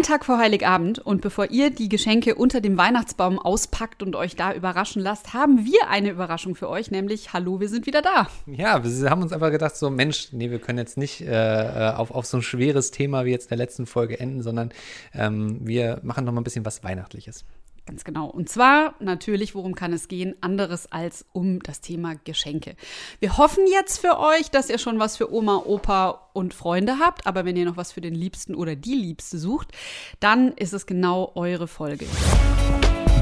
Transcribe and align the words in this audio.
Ein 0.00 0.04
Tag 0.04 0.24
vor 0.24 0.38
Heiligabend 0.38 0.98
und 0.98 1.20
bevor 1.20 1.50
ihr 1.50 1.68
die 1.68 1.90
Geschenke 1.90 2.34
unter 2.34 2.62
dem 2.62 2.78
Weihnachtsbaum 2.78 3.38
auspackt 3.38 4.02
und 4.02 4.16
euch 4.16 4.34
da 4.34 4.54
überraschen 4.54 5.02
lasst, 5.02 5.34
haben 5.34 5.66
wir 5.66 5.90
eine 5.90 6.08
Überraschung 6.08 6.54
für 6.54 6.70
euch, 6.70 6.90
nämlich 6.90 7.34
Hallo, 7.34 7.60
wir 7.60 7.68
sind 7.68 7.84
wieder 7.84 8.00
da. 8.00 8.26
Ja, 8.46 8.82
wir 8.82 9.10
haben 9.10 9.20
uns 9.20 9.34
einfach 9.34 9.50
gedacht, 9.50 9.76
so 9.76 9.90
Mensch, 9.90 10.28
nee, 10.32 10.50
wir 10.50 10.58
können 10.58 10.78
jetzt 10.78 10.96
nicht 10.96 11.20
äh, 11.20 11.92
auf, 11.94 12.12
auf 12.12 12.24
so 12.24 12.38
ein 12.38 12.42
schweres 12.42 12.92
Thema 12.92 13.26
wie 13.26 13.30
jetzt 13.30 13.44
in 13.44 13.48
der 13.50 13.58
letzten 13.58 13.84
Folge 13.84 14.18
enden, 14.18 14.40
sondern 14.40 14.72
ähm, 15.12 15.58
wir 15.60 16.00
machen 16.02 16.24
noch 16.24 16.32
mal 16.32 16.40
ein 16.40 16.44
bisschen 16.44 16.64
was 16.64 16.82
Weihnachtliches. 16.82 17.44
Ganz 17.86 18.04
genau. 18.04 18.26
Und 18.26 18.48
zwar 18.48 18.94
natürlich, 19.00 19.54
worum 19.54 19.74
kann 19.74 19.92
es 19.92 20.08
gehen? 20.08 20.34
Anderes 20.40 20.90
als 20.92 21.24
um 21.32 21.60
das 21.60 21.80
Thema 21.80 22.14
Geschenke. 22.24 22.76
Wir 23.18 23.36
hoffen 23.36 23.64
jetzt 23.70 23.98
für 23.98 24.18
euch, 24.18 24.50
dass 24.50 24.70
ihr 24.70 24.78
schon 24.78 24.98
was 24.98 25.16
für 25.16 25.32
Oma, 25.32 25.62
Opa 25.64 26.30
und 26.32 26.54
Freunde 26.54 26.98
habt. 26.98 27.26
Aber 27.26 27.44
wenn 27.44 27.56
ihr 27.56 27.64
noch 27.64 27.76
was 27.76 27.92
für 27.92 28.00
den 28.00 28.14
Liebsten 28.14 28.54
oder 28.54 28.76
die 28.76 28.94
Liebste 28.94 29.38
sucht, 29.38 29.72
dann 30.20 30.52
ist 30.52 30.72
es 30.72 30.86
genau 30.86 31.32
eure 31.34 31.66
Folge. 31.66 32.06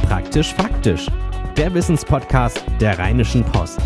Praktisch 0.03 0.55
faktisch. 0.55 1.07
Der 1.57 1.75
Wissenspodcast 1.75 2.65
der 2.81 2.99
Rheinischen 2.99 3.45
Post. 3.45 3.81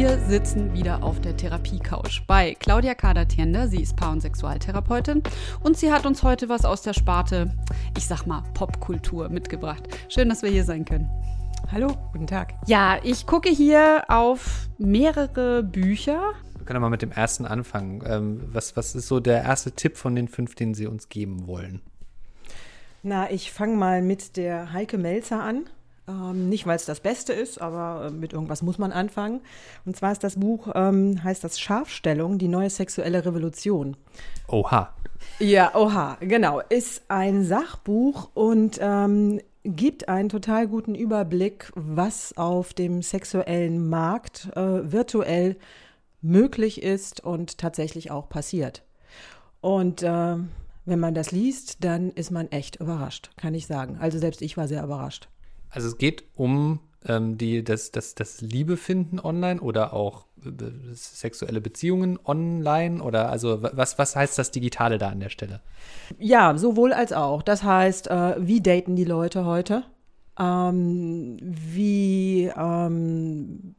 Wir 0.00 0.18
sitzen 0.18 0.72
wieder 0.72 1.02
auf 1.02 1.20
der 1.20 1.36
Therapie-Couch 1.36 2.22
bei 2.26 2.54
Claudia 2.58 2.94
Kader-Tiender. 2.94 3.68
Sie 3.68 3.82
ist 3.82 3.96
Paar- 3.96 4.12
und 4.12 4.22
Sexualtherapeutin 4.22 5.22
und 5.62 5.76
sie 5.76 5.92
hat 5.92 6.06
uns 6.06 6.22
heute 6.22 6.48
was 6.48 6.64
aus 6.64 6.80
der 6.80 6.94
Sparte, 6.94 7.54
ich 7.98 8.06
sag 8.06 8.24
mal, 8.24 8.42
Popkultur 8.54 9.28
mitgebracht. 9.28 9.82
Schön, 10.08 10.30
dass 10.30 10.42
wir 10.42 10.48
hier 10.48 10.64
sein 10.64 10.86
können. 10.86 11.10
Hallo, 11.70 11.98
guten 12.12 12.26
Tag. 12.26 12.54
Ja, 12.66 12.98
ich 13.02 13.26
gucke 13.26 13.50
hier 13.50 14.04
auf 14.08 14.70
mehrere 14.78 15.62
Bücher. 15.62 16.32
Wir 16.56 16.64
können 16.64 16.80
mal 16.80 16.88
mit 16.88 17.02
dem 17.02 17.12
ersten 17.12 17.44
anfangen. 17.44 18.02
Ähm, 18.06 18.48
was, 18.50 18.78
was 18.78 18.94
ist 18.94 19.06
so 19.06 19.20
der 19.20 19.42
erste 19.42 19.72
Tipp 19.72 19.98
von 19.98 20.16
den 20.16 20.28
fünf, 20.28 20.54
den 20.54 20.72
Sie 20.72 20.86
uns 20.86 21.10
geben 21.10 21.46
wollen? 21.46 21.82
Na, 23.02 23.30
ich 23.30 23.52
fange 23.52 23.76
mal 23.76 24.00
mit 24.00 24.38
der 24.38 24.72
Heike 24.72 24.96
Melzer 24.96 25.42
an. 25.42 25.66
Ähm, 26.10 26.48
nicht, 26.48 26.66
weil 26.66 26.76
es 26.76 26.84
das 26.84 27.00
Beste 27.00 27.32
ist, 27.32 27.60
aber 27.60 28.06
äh, 28.06 28.10
mit 28.10 28.32
irgendwas 28.32 28.62
muss 28.62 28.78
man 28.78 28.92
anfangen. 28.92 29.40
Und 29.84 29.96
zwar 29.96 30.12
ist 30.12 30.24
das 30.24 30.36
Buch, 30.36 30.68
ähm, 30.74 31.22
heißt 31.22 31.44
das 31.44 31.60
Scharfstellung, 31.60 32.38
die 32.38 32.48
neue 32.48 32.70
sexuelle 32.70 33.24
Revolution. 33.24 33.96
Oha. 34.48 34.92
Ja, 35.38 35.74
oha, 35.74 36.16
genau. 36.20 36.60
Ist 36.68 37.02
ein 37.08 37.44
Sachbuch 37.44 38.30
und 38.34 38.78
ähm, 38.80 39.40
gibt 39.64 40.08
einen 40.08 40.28
total 40.28 40.66
guten 40.66 40.94
Überblick, 40.94 41.70
was 41.74 42.36
auf 42.36 42.72
dem 42.72 43.02
sexuellen 43.02 43.88
Markt 43.88 44.48
äh, 44.56 44.92
virtuell 44.92 45.56
möglich 46.22 46.82
ist 46.82 47.22
und 47.22 47.58
tatsächlich 47.58 48.10
auch 48.10 48.28
passiert. 48.28 48.82
Und 49.60 50.02
äh, 50.02 50.36
wenn 50.86 51.00
man 51.00 51.14
das 51.14 51.30
liest, 51.30 51.84
dann 51.84 52.10
ist 52.10 52.30
man 52.30 52.50
echt 52.50 52.76
überrascht, 52.76 53.30
kann 53.36 53.54
ich 53.54 53.66
sagen. 53.66 53.98
Also 54.00 54.18
selbst 54.18 54.42
ich 54.42 54.56
war 54.56 54.66
sehr 54.68 54.82
überrascht. 54.82 55.28
Also 55.70 55.88
es 55.88 55.98
geht 55.98 56.24
um 56.34 56.80
ähm, 57.06 57.38
die, 57.38 57.64
das, 57.64 57.90
das, 57.92 58.14
das 58.14 58.40
Liebe 58.40 58.76
finden 58.76 59.20
online 59.20 59.60
oder 59.60 59.92
auch 59.92 60.26
äh, 60.44 60.50
sexuelle 60.92 61.60
Beziehungen 61.60 62.18
online 62.24 63.02
oder 63.02 63.30
also 63.30 63.62
was, 63.62 63.98
was 63.98 64.16
heißt 64.16 64.38
das 64.38 64.50
Digitale 64.50 64.98
da 64.98 65.08
an 65.08 65.20
der 65.20 65.30
Stelle? 65.30 65.60
Ja, 66.18 66.56
sowohl 66.56 66.92
als 66.92 67.12
auch. 67.12 67.42
Das 67.42 67.62
heißt, 67.62 68.08
äh, 68.08 68.34
wie 68.38 68.60
daten 68.60 68.96
die 68.96 69.04
Leute 69.04 69.44
heute? 69.44 69.84
Ähm, 70.38 71.38
wie 71.40 72.50
ähm, 72.56 73.74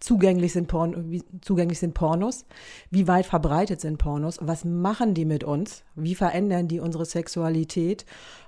zugänglich 0.00 0.52
sind, 0.52 0.66
Porn, 0.66 1.10
wie 1.10 1.22
zugänglich 1.42 1.78
sind 1.78 1.94
Pornos, 1.94 2.46
wie 2.90 3.06
weit 3.06 3.26
verbreitet 3.26 3.80
sind 3.80 3.98
Pornos, 3.98 4.38
was 4.40 4.64
machen 4.64 5.14
die 5.14 5.26
mit 5.26 5.44
uns, 5.44 5.84
wie 5.94 6.14
verändern 6.14 6.68
die 6.68 6.80
unsere 6.80 7.04
Sexualität, 7.04 8.06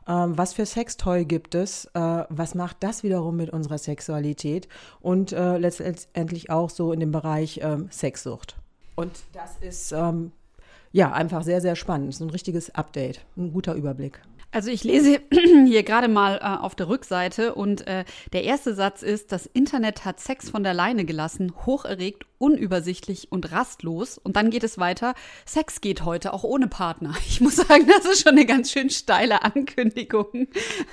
ähm, 0.09 0.37
was 0.37 0.55
für 0.55 0.67
Sextoy 0.67 1.25
gibt 1.25 1.55
es, 1.55 1.85
äh, 1.95 2.25
was 2.29 2.55
macht 2.55 2.79
das 2.81 3.03
wiederum 3.03 3.37
mit 3.37 3.51
unserer 3.51 3.79
Sexualität 3.79 4.67
und 5.01 5.33
äh, 5.33 5.59
letztendlich 5.59 6.51
auch 6.51 6.71
so 6.71 6.93
in 6.93 7.01
dem 7.01 7.13
Bereich 7.13 7.61
ähm, 7.63 7.89
Sexsucht. 7.91 8.57
Und 8.97 9.13
das 9.33 9.57
ist 9.61 9.93
ähm, 9.93 10.33
ja 10.91 11.13
einfach 11.13 11.43
sehr, 11.43 11.61
sehr 11.61 11.77
spannend. 11.77 12.15
So 12.15 12.25
ein 12.25 12.31
richtiges 12.31 12.75
Update, 12.75 13.25
ein 13.37 13.53
guter 13.53 13.75
Überblick. 13.75 14.21
Also 14.53 14.71
ich 14.71 14.85
lese 14.85 15.19
hier 15.67 15.83
gerade 15.83 16.09
mal 16.09 16.37
äh, 16.37 16.63
auf 16.63 16.75
der 16.75 16.89
Rückseite 16.89 17.55
und 17.55 17.87
äh, 17.87 18.05
der 18.35 18.45
erste 18.45 18.75
Satz 18.75 19.03
ist, 19.03 19.33
das 19.33 19.47
Internet 19.47 20.05
hat 20.05 20.21
Sex 20.21 20.51
von 20.51 20.63
der 20.63 20.75
Leine 20.75 21.07
gelassen, 21.07 21.55
hocherregt, 21.65 22.27
unübersichtlich 22.37 23.33
und 23.33 23.51
rastlos. 23.51 24.19
Und 24.19 24.37
dann 24.37 24.51
geht 24.51 24.63
es 24.63 24.77
weiter, 24.77 25.15
Sex 25.47 25.81
geht 25.81 26.05
heute 26.05 26.35
auch 26.35 26.45
ohne 26.45 26.69
Partner. 26.69 27.15
Ich 27.27 27.41
muss 27.41 27.57
sagen, 27.57 27.87
das 27.87 28.05
ist 28.05 28.23
schon 28.23 28.33
eine 28.33 28.45
ganz 28.45 28.71
schön 28.71 28.91
steile 28.91 29.43
Ankündigung. 29.43 30.49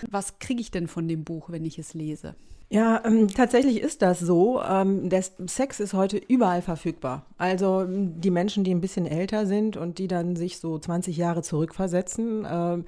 Was 0.09 0.39
kriege 0.39 0.61
ich 0.61 0.71
denn 0.71 0.87
von 0.87 1.09
dem 1.09 1.25
Buch, 1.25 1.49
wenn 1.49 1.65
ich 1.65 1.77
es 1.77 1.93
lese? 1.93 2.35
Ja, 2.71 3.03
ähm, 3.03 3.27
tatsächlich 3.27 3.81
ist 3.81 4.01
das 4.01 4.19
so. 4.19 4.61
Ähm, 4.61 5.09
der 5.09 5.23
Sex 5.47 5.79
ist 5.81 5.93
heute 5.93 6.17
überall 6.17 6.61
verfügbar. 6.61 7.25
Also 7.37 7.85
die 7.87 8.29
Menschen, 8.29 8.63
die 8.63 8.73
ein 8.73 8.79
bisschen 8.79 9.05
älter 9.05 9.47
sind 9.47 9.75
und 9.75 9.97
die 9.97 10.07
dann 10.07 10.35
sich 10.35 10.59
so 10.59 10.77
20 10.77 11.17
Jahre 11.17 11.41
zurückversetzen, 11.41 12.47
ähm, 12.49 12.85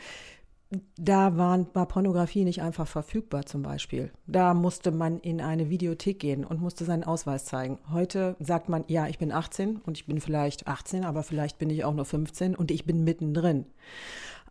da 0.97 1.37
waren, 1.37 1.67
war 1.73 1.85
Pornografie 1.85 2.45
nicht 2.45 2.61
einfach 2.61 2.87
verfügbar 2.87 3.45
zum 3.45 3.61
Beispiel. 3.61 4.11
Da 4.27 4.53
musste 4.53 4.91
man 4.91 5.19
in 5.19 5.41
eine 5.41 5.69
Videothek 5.69 6.19
gehen 6.19 6.45
und 6.45 6.61
musste 6.61 6.85
seinen 6.85 7.03
Ausweis 7.03 7.45
zeigen. 7.45 7.77
Heute 7.91 8.35
sagt 8.39 8.69
man, 8.69 8.85
ja, 8.87 9.07
ich 9.07 9.19
bin 9.19 9.31
18 9.31 9.77
und 9.77 9.97
ich 9.97 10.05
bin 10.05 10.21
vielleicht 10.21 10.67
18, 10.67 11.03
aber 11.03 11.23
vielleicht 11.23 11.59
bin 11.59 11.69
ich 11.69 11.83
auch 11.83 11.93
nur 11.93 12.05
15 12.05 12.55
und 12.55 12.71
ich 12.71 12.85
bin 12.85 13.03
mittendrin. 13.03 13.65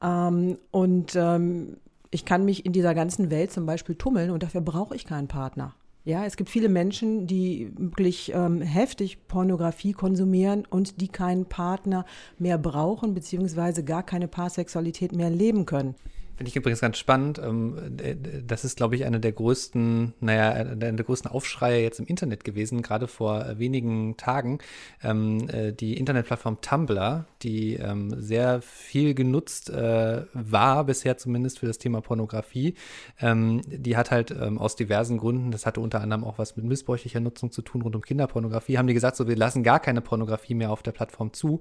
Ähm, 0.03 0.58
und 0.70 1.16
ähm, 1.16 1.78
ich 2.10 2.25
kann 2.25 2.44
mich 2.44 2.66
in 2.66 2.72
dieser 2.72 2.94
ganzen 2.94 3.31
Welt 3.31 3.50
zum 3.50 3.64
Beispiel 3.64 3.94
tummeln 3.94 4.31
und 4.31 4.42
dafür 4.42 4.60
brauche 4.60 4.94
ich 4.94 5.06
keinen 5.06 5.28
Partner. 5.28 5.75
Ja, 6.05 6.25
es 6.25 6.37
gibt 6.37 6.49
viele 6.49 6.71
Menschen, 6.71 7.27
die 7.27 7.72
wirklich 7.77 8.33
ähm, 8.34 8.62
heftig 8.62 9.27
Pornografie 9.28 9.93
konsumieren 9.93 10.65
und 10.69 11.00
die 11.03 11.09
keinen 11.09 11.44
Partner 11.44 12.06
mehr 12.38 12.56
brauchen, 12.56 13.12
beziehungsweise 13.12 13.84
gar 13.84 14.03
keine 14.03 14.27
Paarsexualität 14.27 15.12
mehr 15.12 15.28
leben 15.28 15.66
können. 15.66 15.94
Finde 16.41 16.49
ich 16.49 16.56
übrigens 16.56 16.81
ganz 16.81 16.97
spannend. 16.97 17.39
Ähm, 17.39 17.99
das 18.47 18.65
ist, 18.65 18.78
glaube 18.78 18.97
ich, 18.97 19.05
einer 19.05 19.19
der 19.19 19.33
größten, 19.33 20.15
naja, 20.21 20.65
der, 20.65 20.93
der 20.93 21.05
größten 21.05 21.31
Aufschreie 21.31 21.83
jetzt 21.83 22.01
im 22.01 22.06
Internet 22.06 22.45
gewesen, 22.45 22.81
gerade 22.81 23.09
vor 23.09 23.45
äh, 23.45 23.59
wenigen 23.59 24.17
Tagen. 24.17 24.59
Ähm, 25.03 25.50
äh, 25.50 25.75
die 25.75 25.99
Internetplattform 25.99 26.62
Tumblr, 26.62 27.27
die 27.43 27.75
ähm, 27.75 28.15
sehr 28.19 28.62
viel 28.62 29.12
genutzt 29.12 29.69
äh, 29.69 30.23
war, 30.33 30.84
bisher 30.84 31.19
zumindest 31.19 31.59
für 31.59 31.67
das 31.67 31.77
Thema 31.77 32.00
Pornografie, 32.00 32.75
die 33.21 33.97
hat 33.97 34.11
halt 34.11 34.33
aus 34.33 34.77
diversen 34.77 35.19
Gründen, 35.19 35.50
das 35.50 35.67
hatte 35.67 35.81
unter 35.81 36.00
anderem 36.00 36.25
auch 36.25 36.39
was 36.39 36.56
mit 36.56 36.65
missbräuchlicher 36.65 37.21
Nutzung 37.21 37.50
zu 37.50 37.61
tun 37.61 37.83
rund 37.83 37.95
um 37.95 38.03
Kinderpornografie, 38.03 38.79
haben 38.79 38.87
die 38.87 38.95
gesagt, 38.95 39.17
so 39.17 39.29
wir 39.29 39.37
lassen 39.37 39.62
gar 39.62 39.81
keine 39.81 40.00
Pornografie 40.00 40.55
mehr 40.55 40.71
auf 40.71 40.83
der 40.83 40.93
Plattform 40.93 41.33
zu. 41.33 41.61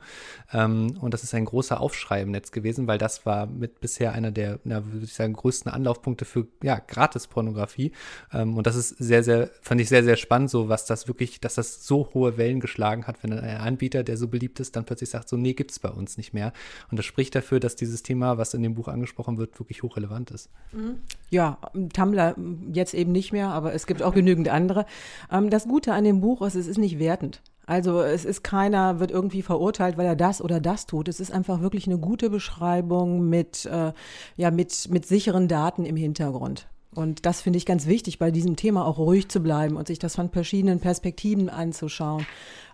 und 0.53 1.09
das 1.09 1.23
ist 1.23 1.33
ein 1.33 1.45
großer 1.45 1.81
Aufschrei 1.81 2.21
im 2.21 2.31
Netz 2.31 2.51
gewesen, 2.51 2.87
weil 2.87 2.97
das 2.97 3.25
war 3.25 3.47
mit 3.47 3.81
bisher 3.81 4.13
einer 4.13 4.31
der 4.31 4.59
ja, 4.69 4.85
würde 4.85 5.05
ich 5.05 5.13
sagen, 5.13 5.33
größten 5.33 5.71
Anlaufpunkte 5.71 6.25
für 6.25 6.47
ja, 6.63 6.79
Gratis-Pornografie. 6.79 7.91
Ähm, 8.31 8.57
und 8.57 8.67
das 8.67 8.75
ist 8.75 8.89
sehr, 8.89 9.23
sehr, 9.23 9.49
fand 9.61 9.81
ich 9.81 9.89
sehr, 9.89 10.03
sehr 10.03 10.15
spannend, 10.15 10.49
so 10.49 10.69
was 10.69 10.85
das 10.85 11.07
wirklich, 11.07 11.39
dass 11.39 11.55
das 11.55 11.85
so 11.85 12.09
hohe 12.13 12.37
Wellen 12.37 12.59
geschlagen 12.59 13.07
hat, 13.07 13.23
wenn 13.23 13.31
dann 13.31 13.39
ein 13.39 13.57
Anbieter, 13.57 14.03
der 14.03 14.17
so 14.17 14.27
beliebt 14.27 14.59
ist, 14.59 14.75
dann 14.75 14.85
plötzlich 14.85 15.09
sagt, 15.09 15.29
so, 15.29 15.37
nee, 15.37 15.53
gibt 15.53 15.71
es 15.71 15.79
bei 15.79 15.89
uns 15.89 16.17
nicht 16.17 16.33
mehr. 16.33 16.53
Und 16.91 16.97
das 16.97 17.05
spricht 17.05 17.35
dafür, 17.35 17.59
dass 17.59 17.75
dieses 17.75 18.03
Thema, 18.03 18.37
was 18.37 18.53
in 18.53 18.63
dem 18.63 18.75
Buch 18.75 18.87
angesprochen 18.87 19.37
wird, 19.37 19.59
wirklich 19.59 19.83
hochrelevant 19.83 20.31
ist. 20.31 20.49
Mhm. 20.71 20.99
Ja, 21.29 21.57
Tumblr 21.93 22.35
jetzt 22.71 22.93
eben 22.93 23.11
nicht 23.11 23.31
mehr, 23.31 23.49
aber 23.49 23.73
es 23.73 23.87
gibt 23.87 24.01
auch 24.03 24.13
genügend 24.13 24.49
andere. 24.49 24.85
Ähm, 25.31 25.49
das 25.49 25.67
Gute 25.67 25.93
an 25.93 26.03
dem 26.03 26.21
Buch 26.21 26.41
ist, 26.41 26.55
es 26.55 26.67
ist 26.67 26.77
nicht 26.77 26.99
wertend. 26.99 27.41
Also 27.69 28.01
es 28.01 28.25
ist 28.25 28.43
keiner, 28.43 28.99
wird 28.99 29.11
irgendwie 29.11 29.43
verurteilt, 29.43 29.95
weil 29.95 30.07
er 30.07 30.15
das 30.15 30.41
oder 30.41 30.59
das 30.59 30.87
tut. 30.87 31.07
Es 31.07 31.19
ist 31.19 31.31
einfach 31.31 31.61
wirklich 31.61 31.85
eine 31.85 31.99
gute 31.99 32.31
Beschreibung 32.31 33.29
mit, 33.29 33.67
äh, 33.67 33.93
ja, 34.37 34.49
mit, 34.49 34.89
mit 34.89 35.05
sicheren 35.05 35.47
Daten 35.47 35.85
im 35.85 35.95
Hintergrund. 35.95 36.67
Und 36.95 37.27
das 37.27 37.41
finde 37.41 37.57
ich 37.57 37.67
ganz 37.67 37.85
wichtig, 37.85 38.17
bei 38.17 38.31
diesem 38.31 38.55
Thema 38.55 38.87
auch 38.87 38.97
ruhig 38.97 39.29
zu 39.29 39.39
bleiben 39.39 39.75
und 39.75 39.85
sich 39.85 39.99
das 39.99 40.15
von 40.15 40.31
verschiedenen 40.31 40.79
Perspektiven 40.79 41.47
anzuschauen. 41.47 42.25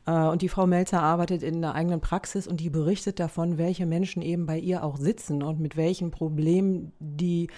Äh, 0.07 0.13
und 0.13 0.41
die 0.41 0.47
Frau 0.47 0.65
Melzer 0.65 1.01
arbeitet 1.01 1.43
in 1.43 1.57
einer 1.57 1.75
eigenen 1.75 1.99
Praxis 1.99 2.47
und 2.47 2.61
die 2.61 2.69
berichtet 2.69 3.19
davon, 3.19 3.57
welche 3.57 3.85
Menschen 3.85 4.21
eben 4.21 4.45
bei 4.45 4.57
ihr 4.57 4.81
auch 4.81 4.95
sitzen 4.95 5.43
und 5.43 5.59
mit 5.59 5.75
welchen 5.75 6.09
Problemen 6.09 6.93
die 6.99 7.49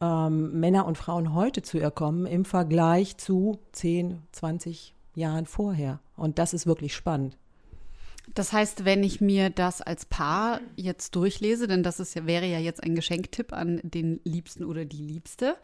ähm, 0.00 0.60
Männer 0.60 0.86
und 0.86 0.98
Frauen 0.98 1.34
heute 1.34 1.62
zu 1.62 1.78
ihr 1.78 1.90
kommen 1.90 2.26
im 2.26 2.44
Vergleich 2.44 3.16
zu 3.16 3.58
10, 3.72 4.22
20 4.30 4.95
Jahren 5.16 5.46
vorher. 5.46 6.00
Und 6.16 6.38
das 6.38 6.54
ist 6.54 6.66
wirklich 6.66 6.94
spannend. 6.94 7.36
Das 8.34 8.52
heißt, 8.52 8.84
wenn 8.84 9.04
ich 9.04 9.20
mir 9.20 9.50
das 9.50 9.80
als 9.80 10.04
Paar 10.04 10.60
jetzt 10.74 11.14
durchlese, 11.14 11.68
denn 11.68 11.82
das 11.82 12.00
ist 12.00 12.14
ja, 12.14 12.26
wäre 12.26 12.46
ja 12.46 12.58
jetzt 12.58 12.82
ein 12.82 12.94
Geschenktipp 12.94 13.52
an 13.52 13.80
den 13.82 14.20
Liebsten 14.24 14.64
oder 14.64 14.84
die 14.84 15.02
Liebste, 15.02 15.56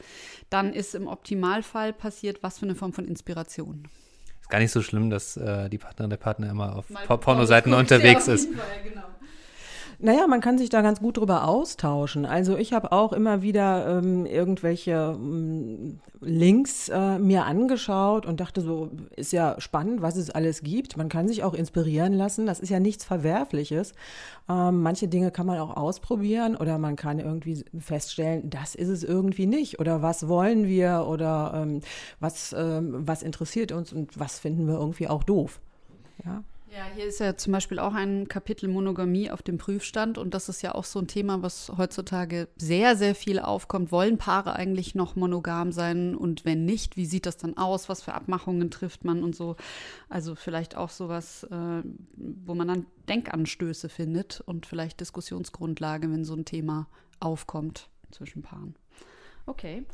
dann 0.48 0.72
ist 0.72 0.94
im 0.94 1.08
Optimalfall 1.08 1.92
passiert 1.92 2.42
was 2.42 2.58
für 2.58 2.66
eine 2.66 2.74
Form 2.74 2.92
von 2.92 3.06
Inspiration. 3.06 3.88
Ist 4.40 4.48
gar 4.48 4.60
nicht 4.60 4.70
so 4.70 4.80
schlimm, 4.80 5.10
dass 5.10 5.36
äh, 5.36 5.68
die 5.70 5.78
Partnerin 5.78 6.10
der 6.10 6.16
Partner 6.18 6.50
immer 6.50 6.76
auf 6.76 6.86
Pornoseiten 7.20 7.74
unterwegs 7.74 8.28
ist. 8.28 8.52
Fall, 8.54 8.66
genau. 8.84 9.02
Naja, 10.04 10.26
man 10.26 10.40
kann 10.40 10.58
sich 10.58 10.68
da 10.68 10.82
ganz 10.82 10.98
gut 10.98 11.16
drüber 11.16 11.46
austauschen. 11.46 12.26
Also 12.26 12.56
ich 12.56 12.72
habe 12.72 12.90
auch 12.90 13.12
immer 13.12 13.40
wieder 13.40 13.98
ähm, 13.98 14.26
irgendwelche 14.26 15.14
ähm, 15.16 16.00
Links 16.20 16.88
äh, 16.88 17.20
mir 17.20 17.44
angeschaut 17.44 18.26
und 18.26 18.40
dachte 18.40 18.62
so, 18.62 18.90
ist 19.14 19.32
ja 19.32 19.54
spannend, 19.60 20.02
was 20.02 20.16
es 20.16 20.28
alles 20.28 20.62
gibt. 20.64 20.96
Man 20.96 21.08
kann 21.08 21.28
sich 21.28 21.44
auch 21.44 21.54
inspirieren 21.54 22.14
lassen. 22.14 22.46
Das 22.46 22.58
ist 22.58 22.70
ja 22.70 22.80
nichts 22.80 23.04
Verwerfliches. 23.04 23.92
Ähm, 24.48 24.82
manche 24.82 25.06
Dinge 25.06 25.30
kann 25.30 25.46
man 25.46 25.60
auch 25.60 25.76
ausprobieren 25.76 26.56
oder 26.56 26.78
man 26.78 26.96
kann 26.96 27.20
irgendwie 27.20 27.64
feststellen, 27.78 28.50
das 28.50 28.74
ist 28.74 28.88
es 28.88 29.04
irgendwie 29.04 29.46
nicht. 29.46 29.78
Oder 29.78 30.02
was 30.02 30.26
wollen 30.26 30.66
wir 30.66 31.06
oder 31.08 31.52
ähm, 31.54 31.80
was, 32.18 32.52
ähm, 32.58 33.06
was 33.06 33.22
interessiert 33.22 33.70
uns 33.70 33.92
und 33.92 34.18
was 34.18 34.40
finden 34.40 34.66
wir 34.66 34.74
irgendwie 34.74 35.06
auch 35.06 35.22
doof. 35.22 35.60
Ja. 36.24 36.42
Ja, 36.74 36.86
hier 36.94 37.04
ist 37.04 37.20
ja 37.20 37.36
zum 37.36 37.52
Beispiel 37.52 37.78
auch 37.78 37.92
ein 37.92 38.28
Kapitel 38.28 38.66
Monogamie 38.66 39.30
auf 39.30 39.42
dem 39.42 39.58
Prüfstand 39.58 40.16
und 40.16 40.32
das 40.32 40.48
ist 40.48 40.62
ja 40.62 40.74
auch 40.74 40.84
so 40.84 41.00
ein 41.00 41.06
Thema, 41.06 41.42
was 41.42 41.70
heutzutage 41.76 42.48
sehr, 42.56 42.96
sehr 42.96 43.14
viel 43.14 43.40
aufkommt. 43.40 43.92
Wollen 43.92 44.16
Paare 44.16 44.54
eigentlich 44.54 44.94
noch 44.94 45.14
monogam 45.14 45.72
sein 45.72 46.16
und 46.16 46.46
wenn 46.46 46.64
nicht, 46.64 46.96
wie 46.96 47.04
sieht 47.04 47.26
das 47.26 47.36
dann 47.36 47.58
aus? 47.58 47.90
Was 47.90 48.00
für 48.00 48.14
Abmachungen 48.14 48.70
trifft 48.70 49.04
man 49.04 49.22
und 49.22 49.36
so? 49.36 49.56
Also 50.08 50.34
vielleicht 50.34 50.74
auch 50.74 50.88
sowas, 50.88 51.44
äh, 51.44 51.82
wo 52.16 52.54
man 52.54 52.68
dann 52.68 52.86
Denkanstöße 53.06 53.90
findet 53.90 54.40
und 54.40 54.64
vielleicht 54.64 54.98
Diskussionsgrundlage, 55.00 56.10
wenn 56.10 56.24
so 56.24 56.32
ein 56.34 56.46
Thema 56.46 56.88
aufkommt 57.20 57.90
zwischen 58.12 58.40
Paaren. 58.40 58.76
Okay. 59.44 59.84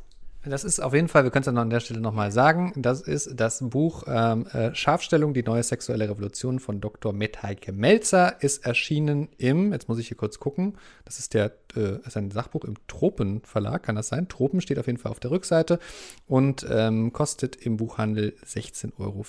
Das 0.44 0.62
ist 0.62 0.78
auf 0.78 0.94
jeden 0.94 1.08
Fall, 1.08 1.24
wir 1.24 1.32
können 1.32 1.44
es 1.44 1.52
noch 1.52 1.60
an 1.60 1.68
der 1.68 1.80
Stelle 1.80 2.00
nochmal 2.00 2.30
sagen, 2.30 2.72
das 2.76 3.00
ist 3.00 3.32
das 3.34 3.58
Buch 3.60 4.04
ähm, 4.06 4.46
äh, 4.46 4.72
Scharfstellung, 4.72 5.34
die 5.34 5.42
neue 5.42 5.64
sexuelle 5.64 6.08
Revolution 6.08 6.60
von 6.60 6.80
Dr. 6.80 7.12
Metheike 7.12 7.72
Melzer, 7.72 8.40
ist 8.40 8.64
erschienen 8.64 9.28
im, 9.38 9.72
jetzt 9.72 9.88
muss 9.88 9.98
ich 9.98 10.06
hier 10.06 10.16
kurz 10.16 10.38
gucken, 10.38 10.78
das 11.04 11.18
ist 11.18 11.34
der, 11.34 11.52
äh, 11.74 11.98
ist 12.06 12.16
ein 12.16 12.30
Sachbuch 12.30 12.64
im 12.64 12.74
Tropen 12.86 13.42
Verlag, 13.42 13.82
kann 13.82 13.96
das 13.96 14.08
sein? 14.08 14.28
Tropen 14.28 14.60
steht 14.60 14.78
auf 14.78 14.86
jeden 14.86 14.98
Fall 14.98 15.10
auf 15.10 15.20
der 15.20 15.32
Rückseite 15.32 15.80
und 16.28 16.64
ähm, 16.70 17.12
kostet 17.12 17.56
im 17.56 17.76
Buchhandel 17.76 18.36
16,95 18.46 18.94
Euro. 19.00 19.24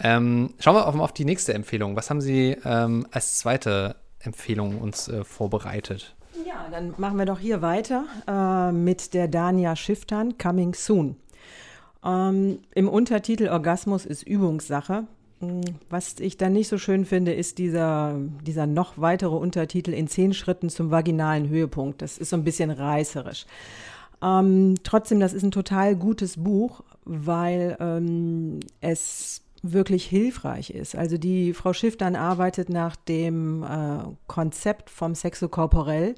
Ähm, 0.00 0.54
schauen 0.58 0.74
wir 0.74 0.88
auf, 0.88 0.98
auf, 0.98 1.12
die 1.12 1.24
nächste 1.24 1.54
Empfehlung. 1.54 1.94
Was 1.94 2.10
haben 2.10 2.20
Sie 2.20 2.56
ähm, 2.64 3.06
als 3.12 3.38
zweite 3.38 3.94
Empfehlung 4.18 4.80
uns 4.80 5.06
äh, 5.06 5.22
vorbereitet? 5.22 6.16
Ja, 6.46 6.68
dann 6.70 6.92
machen 6.98 7.16
wir 7.16 7.24
doch 7.24 7.38
hier 7.38 7.62
weiter 7.62 8.04
äh, 8.26 8.70
mit 8.70 9.14
der 9.14 9.28
Dania 9.28 9.76
Schiftern, 9.76 10.36
Coming 10.36 10.74
Soon. 10.74 11.16
Ähm, 12.04 12.58
Im 12.74 12.88
Untertitel 12.88 13.48
Orgasmus 13.48 14.04
ist 14.04 14.24
Übungssache. 14.24 15.04
Hm, 15.40 15.62
was 15.88 16.20
ich 16.20 16.36
dann 16.36 16.52
nicht 16.52 16.68
so 16.68 16.76
schön 16.76 17.06
finde, 17.06 17.32
ist 17.32 17.56
dieser, 17.56 18.16
dieser 18.46 18.66
noch 18.66 18.98
weitere 18.98 19.34
Untertitel 19.34 19.94
in 19.94 20.06
zehn 20.06 20.34
Schritten 20.34 20.68
zum 20.68 20.90
vaginalen 20.90 21.48
Höhepunkt. 21.48 22.02
Das 22.02 22.18
ist 22.18 22.28
so 22.28 22.36
ein 22.36 22.44
bisschen 22.44 22.70
reißerisch. 22.70 23.46
Ähm, 24.22 24.74
trotzdem, 24.82 25.20
das 25.20 25.32
ist 25.32 25.44
ein 25.44 25.50
total 25.50 25.96
gutes 25.96 26.36
Buch, 26.36 26.82
weil 27.04 27.76
ähm, 27.80 28.60
es 28.82 29.43
wirklich 29.72 30.04
hilfreich 30.04 30.70
ist. 30.70 30.94
Also 30.94 31.16
die 31.16 31.54
Frau 31.54 31.72
Schiff 31.72 31.96
dann 31.96 32.16
arbeitet 32.16 32.68
nach 32.68 32.96
dem 32.96 33.62
äh, 33.62 34.04
Konzept 34.26 34.90
vom 34.90 35.14
Sexokorporell 35.14 36.14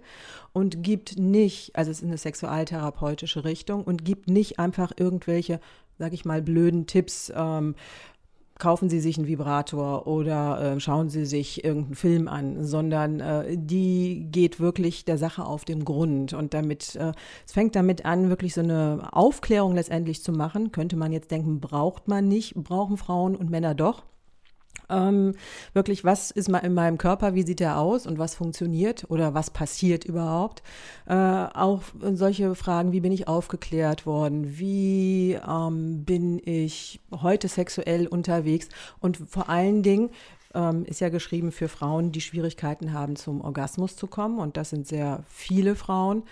und 0.53 0.83
gibt 0.83 1.17
nicht, 1.17 1.77
also 1.77 1.91
es 1.93 1.99
ist 1.99 2.09
eine 2.09 2.19
sexualtherapeutische 2.19 3.45
Richtung 3.45 3.85
und 3.85 4.05
gibt 4.05 4.29
nicht 4.29 4.59
einfach 4.59 4.93
irgendwelche, 4.97 5.61
sag 5.99 6.13
ich 6.13 6.25
mal, 6.25 6.43
blöden 6.43 6.87
Tipps, 6.89 7.33
ähm, 7.35 7.77
kaufen 8.59 8.89
Sie 8.89 9.01
sich 9.01 9.19
einen 9.19 9.27
Vibrator 9.27 10.07
oder 10.07 10.77
äh, 10.77 10.81
schauen 10.81 11.09
Sie 11.09 11.27
sich 11.27 11.65
irgendeinen 11.65 11.95
Film 11.95 12.29
an, 12.29 12.65
sondern 12.65 13.21
äh, 13.21 13.57
die 13.57 14.29
geht 14.31 14.61
wirklich 14.61 15.05
der 15.05 15.19
Sache 15.19 15.45
auf 15.45 15.65
den 15.65 15.85
Grund. 15.85 16.33
Und 16.33 16.55
damit, 16.55 16.97
äh, 16.97 17.13
es 17.45 17.53
fängt 17.53 17.77
damit 17.77 18.05
an, 18.05 18.29
wirklich 18.29 18.55
so 18.55 18.63
eine 18.63 19.09
Aufklärung 19.13 19.75
letztendlich 19.75 20.23
zu 20.23 20.33
machen. 20.33 20.73
Könnte 20.73 20.97
man 20.97 21.13
jetzt 21.13 21.31
denken, 21.31 21.61
braucht 21.61 22.09
man 22.09 22.29
nicht, 22.29 22.55
brauchen 22.55 22.97
Frauen 22.97 23.37
und 23.37 23.51
Männer 23.51 23.75
doch. 23.75 24.05
Ähm, 24.89 25.35
wirklich, 25.73 26.05
was 26.05 26.31
ist 26.31 26.49
in 26.49 26.75
meinem 26.75 26.99
Körper, 26.99 27.35
wie 27.35 27.43
sieht 27.43 27.61
er 27.61 27.79
aus 27.79 28.07
und 28.07 28.19
was 28.19 28.35
funktioniert 28.35 29.11
oder 29.11 29.35
was 29.35 29.51
passiert 29.51 30.05
überhaupt? 30.05 30.63
Äh, 31.07 31.15
auch 31.15 31.83
solche 32.13 32.55
Fragen, 32.55 32.93
wie 32.93 33.01
bin 33.01 33.13
ich 33.13 33.29
aufgeklärt 33.29 34.07
worden? 34.07 34.59
Wie 34.59 35.39
ähm, 35.47 36.05
bin 36.05 36.41
ich 36.45 37.01
heute 37.11 37.49
sexuell 37.49 38.07
unterwegs? 38.07 38.69
Und 39.01 39.17
vor 39.17 39.49
allen 39.49 39.83
Dingen, 39.83 40.11
ähm, 40.57 40.85
ist 40.87 41.01
ja 41.01 41.11
geschrieben 41.11 41.53
für 41.53 41.69
Frauen, 41.69 42.11
die 42.11 42.23
Schwierigkeiten 42.23 42.93
haben, 42.93 43.15
zum 43.15 43.43
Orgasmus 43.43 43.95
zu 43.95 44.07
kommen. 44.07 44.39
Und 44.39 44.57
das 44.57 44.71
sind 44.71 44.89
sehr 44.89 45.23
viele 45.29 45.77
Frauen. 45.77 46.23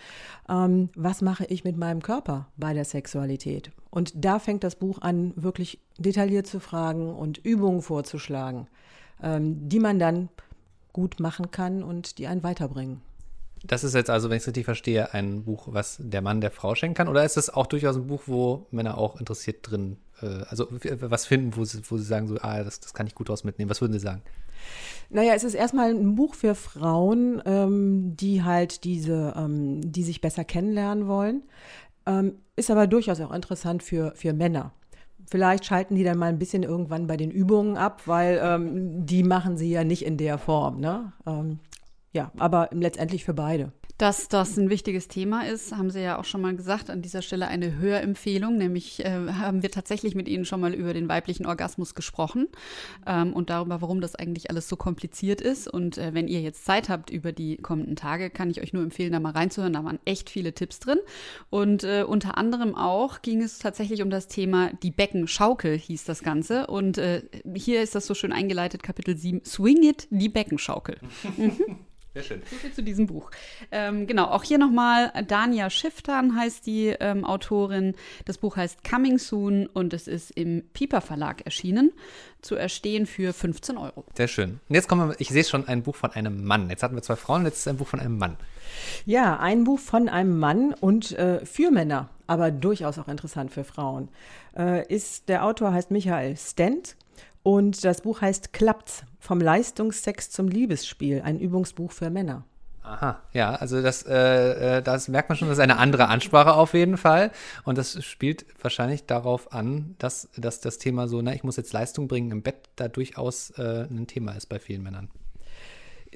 Ähm, 0.49 0.89
was 0.97 1.21
mache 1.21 1.45
ich 1.45 1.63
mit 1.63 1.77
meinem 1.77 2.03
Körper 2.03 2.49
bei 2.57 2.73
der 2.73 2.87
Sexualität? 2.87 3.71
Und 3.91 4.13
da 4.17 4.39
fängt 4.39 4.65
das 4.65 4.77
Buch 4.77 5.03
an, 5.03 5.33
wirklich 5.37 5.79
detailliert 5.99 6.47
zu 6.47 6.59
fragen 6.59 7.15
und 7.15 7.39
Übungen 7.39 7.83
vorzuschlagen, 7.83 8.67
ähm, 9.23 9.69
die 9.69 9.79
man 9.79 9.99
dann 9.99 10.31
gut 10.93 11.21
machen 11.21 11.51
kann 11.51 11.83
und 11.83 12.19
die 12.19 12.27
einen 12.27 12.43
weiterbringen. 12.43 13.03
Das 13.67 13.83
ist 13.83 13.95
jetzt 13.95 14.11
also, 14.11 14.29
wenn 14.29 14.37
ich 14.37 14.43
es 14.43 14.47
richtig 14.47 14.67
verstehe, 14.67 15.15
ein 15.15 15.45
Buch, 15.45 15.69
was 15.71 15.97
der 15.99 16.21
Mann 16.21 16.43
der 16.43 16.51
Frau 16.51 16.75
schenken 16.75 16.95
kann? 16.95 17.09
Oder 17.09 17.25
ist 17.25 17.39
es 17.39 17.49
auch 17.49 17.67
durchaus 17.67 17.97
ein 17.97 18.07
Buch, 18.07 18.25
wo 18.27 18.67
Männer 18.71 18.99
auch 18.99 19.19
interessiert 19.19 19.71
drin, 19.71 19.97
äh, 20.21 20.43
also 20.49 20.69
was 20.71 21.25
finden, 21.25 21.57
wo 21.57 21.65
sie, 21.65 21.81
wo 21.89 21.97
sie 21.97 22.05
sagen, 22.05 22.29
so, 22.29 22.37
ah, 22.41 22.63
das, 22.63 22.81
das 22.81 22.93
kann 22.93 23.07
ich 23.07 23.15
gut 23.15 23.31
draus 23.31 23.43
mitnehmen? 23.43 23.71
Was 23.71 23.81
würden 23.81 23.95
Sie 23.95 24.01
sagen? 24.01 24.23
Naja, 25.09 25.33
es 25.35 25.45
ist 25.45 25.55
erstmal 25.55 25.91
ein 25.91 26.15
Buch 26.15 26.35
für 26.35 26.55
Frauen, 26.55 27.43
ähm, 27.47 28.17
die 28.17 28.43
halt 28.43 28.85
diese, 28.85 29.33
ähm, 29.37 29.81
die 29.93 30.03
sich 30.03 30.21
besser 30.21 30.45
kennenlernen 30.45 31.07
wollen. 31.07 31.43
Ähm, 32.07 32.35
ist 32.57 32.71
aber 32.71 32.87
durchaus 32.87 33.21
auch 33.21 33.33
interessant 33.33 33.83
für, 33.83 34.13
für 34.15 34.35
Männer. 34.35 34.73
Vielleicht 35.31 35.65
schalten 35.65 35.95
die 35.95 36.05
dann 36.05 36.19
mal 36.19 36.29
ein 36.29 36.39
bisschen 36.39 36.63
irgendwann 36.63 37.07
bei 37.07 37.17
den 37.17 37.31
Übungen 37.31 37.79
ab, 37.79 38.03
weil 38.05 38.39
ähm, 38.43 39.07
die 39.07 39.23
machen 39.23 39.57
sie 39.57 39.71
ja 39.71 39.85
nicht 39.85 40.05
in 40.05 40.19
der 40.19 40.37
Form. 40.37 40.81
Ne? 40.81 41.13
Ähm, 41.27 41.61
ja, 42.15 42.31
aber 42.39 42.71
letztendlich 42.73 43.25
für 43.25 43.35
beide. 43.35 43.73
Dass 43.99 44.27
das 44.27 44.57
ein 44.57 44.71
wichtiges 44.71 45.07
Thema 45.07 45.47
ist, 45.47 45.71
haben 45.71 45.89
Sie 45.89 46.03
ja 46.03 46.19
auch 46.19 46.25
schon 46.25 46.41
mal 46.41 46.57
gesagt. 46.57 46.91
An 46.91 47.01
dieser 47.01 47.23
Stelle 47.23 47.47
eine 47.47 47.77
Hörempfehlung, 47.77 48.57
nämlich 48.57 49.05
äh, 49.05 49.29
haben 49.35 49.63
wir 49.63 49.71
tatsächlich 49.71 50.17
mit 50.17 50.29
Ihnen 50.29 50.45
schon 50.45 50.61
mal 50.61 50.75
über 50.75 50.93
den 50.93 51.09
weiblichen 51.09 51.47
Orgasmus 51.47 51.95
gesprochen 51.95 52.49
ähm, 53.07 53.33
und 53.33 53.51
darüber, 53.51 53.81
warum 53.83 54.01
das 54.01 54.17
eigentlich 54.17 54.51
alles 54.51 54.69
so 54.69 54.75
kompliziert 54.75 55.41
ist. 55.41 55.69
Und 55.69 55.97
äh, 55.97 56.13
wenn 56.13 56.27
ihr 56.27 56.41
jetzt 56.41 56.65
Zeit 56.65 56.89
habt 56.89 57.09
über 57.09 57.31
die 57.31 57.57
kommenden 57.57 57.95
Tage, 57.95 58.31
kann 58.31 58.51
ich 58.51 58.61
euch 58.61 58.73
nur 58.73 58.83
empfehlen, 58.83 59.13
da 59.13 59.21
mal 59.21 59.31
reinzuhören. 59.31 59.75
Da 59.75 59.85
waren 59.85 60.01
echt 60.05 60.29
viele 60.29 60.53
Tipps 60.55 60.81
drin. 60.81 60.99
Und 61.49 61.85
äh, 61.85 62.03
unter 62.03 62.37
anderem 62.37 62.75
auch 62.75 63.23
ging 63.23 63.43
es 63.43 63.61
tatsächlich 63.61 64.03
um 64.03 64.11
das 64.11 64.27
Thema 64.27 64.73
die 64.83 64.91
Beckenschaukel, 64.91 65.79
hieß 65.79 66.03
das 66.03 66.25
Ganze. 66.25 66.67
Und 66.67 66.99
äh, 66.99 67.23
hier 67.55 67.81
ist 67.81 67.95
das 67.95 68.07
so 68.07 68.15
schön 68.15 68.33
eingeleitet, 68.33 68.83
Kapitel 68.83 69.17
7, 69.17 69.43
Swing 69.45 69.85
It, 69.85 70.09
die 70.11 70.29
Beckenschaukel. 70.29 70.97
Mhm. 71.37 71.59
Sehr 72.15 72.23
schön. 72.23 72.43
So 72.49 72.57
viel 72.57 72.73
zu 72.73 72.83
diesem 72.83 73.09
Buch. 73.09 73.33
Ähm, 73.73 74.07
genau, 74.07 74.27
auch 74.27 74.45
hier 74.45 74.59
nochmal, 74.59 75.13
Dania 75.27 75.69
Schiftern 75.69 76.37
heißt 76.39 76.65
die 76.65 76.95
ähm, 77.01 77.25
Autorin. 77.25 77.97
Das 78.25 78.39
Buch 78.39 78.57
heißt 78.57 78.89
Coming 78.89 79.19
Soon 79.19 79.67
und 79.67 79.93
es 79.93 80.07
ist 80.07 80.31
im 80.31 80.63
Piper 80.73 81.01
Verlag 81.01 81.45
erschienen, 81.45 81.93
zu 82.41 82.55
erstehen 82.55 83.07
für 83.07 83.33
15 83.33 83.77
Euro. 83.77 84.05
Sehr 84.17 84.29
schön. 84.29 84.61
Und 84.69 84.75
jetzt 84.77 84.89
kommen 84.89 85.09
wir, 85.09 85.17
ich 85.19 85.31
sehe 85.31 85.43
schon 85.43 85.67
ein 85.67 85.83
Buch 85.83 85.97
von 85.97 86.13
einem 86.13 86.45
Mann. 86.45 86.71
Jetzt 86.71 86.85
hatten 86.85 86.95
wir 86.95 87.03
zwei 87.03 87.17
Frauen, 87.17 87.45
jetzt 87.47 87.59
ist 87.59 87.69
ein 87.69 87.79
Buch 87.79 87.89
von 87.89 87.99
einem 87.99 88.17
Mann. 88.17 88.37
Ja, 89.07 89.41
ein 89.41 89.65
Buch 89.65 89.81
von 89.81 90.09
einem 90.09 90.39
Mann 90.39 90.73
und 90.73 91.13
äh, 91.19 91.45
für 91.45 91.73
Männer, 91.73 92.11
aber 92.29 92.53
durchaus 92.53 92.97
auch 92.99 93.09
interessant 93.09 93.51
für 93.51 93.65
Frauen. 93.65 94.09
Äh, 94.57 94.87
ist, 94.87 95.29
der 95.29 95.45
Autor 95.45 95.73
heißt 95.73 95.91
Michael 95.91 96.37
Stent 96.37 96.95
und 97.45 97.85
das 97.85 98.01
Buch 98.01 98.23
heißt 98.23 98.53
Klappt's 98.53 99.05
vom 99.21 99.39
Leistungsex 99.41 100.31
zum 100.31 100.49
Liebesspiel, 100.49 101.21
ein 101.23 101.39
Übungsbuch 101.39 101.93
für 101.93 102.11
Männer. 102.11 102.45
Aha, 102.83 103.23
ja, 103.33 103.55
also 103.55 103.81
das, 103.81 104.03
äh, 104.03 104.79
äh, 104.79 104.83
das 104.83 105.09
merkt 105.09 105.29
man 105.29 105.39
schon, 105.39 105.49
das 105.49 105.59
ist 105.59 105.63
eine 105.63 105.79
andere 105.79 106.09
Ansprache 106.09 106.55
auf 106.55 106.75
jeden 106.75 106.97
Fall. 106.97 107.31
Und 107.65 107.79
das 107.79 108.03
spielt 108.05 108.45
wahrscheinlich 108.61 109.07
darauf 109.07 109.53
an, 109.53 109.95
dass, 109.99 110.29
dass 110.37 110.61
das 110.61 110.79
Thema 110.79 111.07
so, 111.07 111.23
na, 111.23 111.33
ich 111.35 111.45
muss 111.45 111.57
jetzt 111.57 111.73
Leistung 111.73 112.09
bringen 112.09 112.31
im 112.31 112.43
Bett, 112.43 112.69
da 112.77 112.89
durchaus 112.89 113.51
äh, 113.51 113.87
ein 113.91 114.07
Thema 114.07 114.33
ist 114.33 114.47
bei 114.47 114.59
vielen 114.59 114.83
Männern 114.83 115.09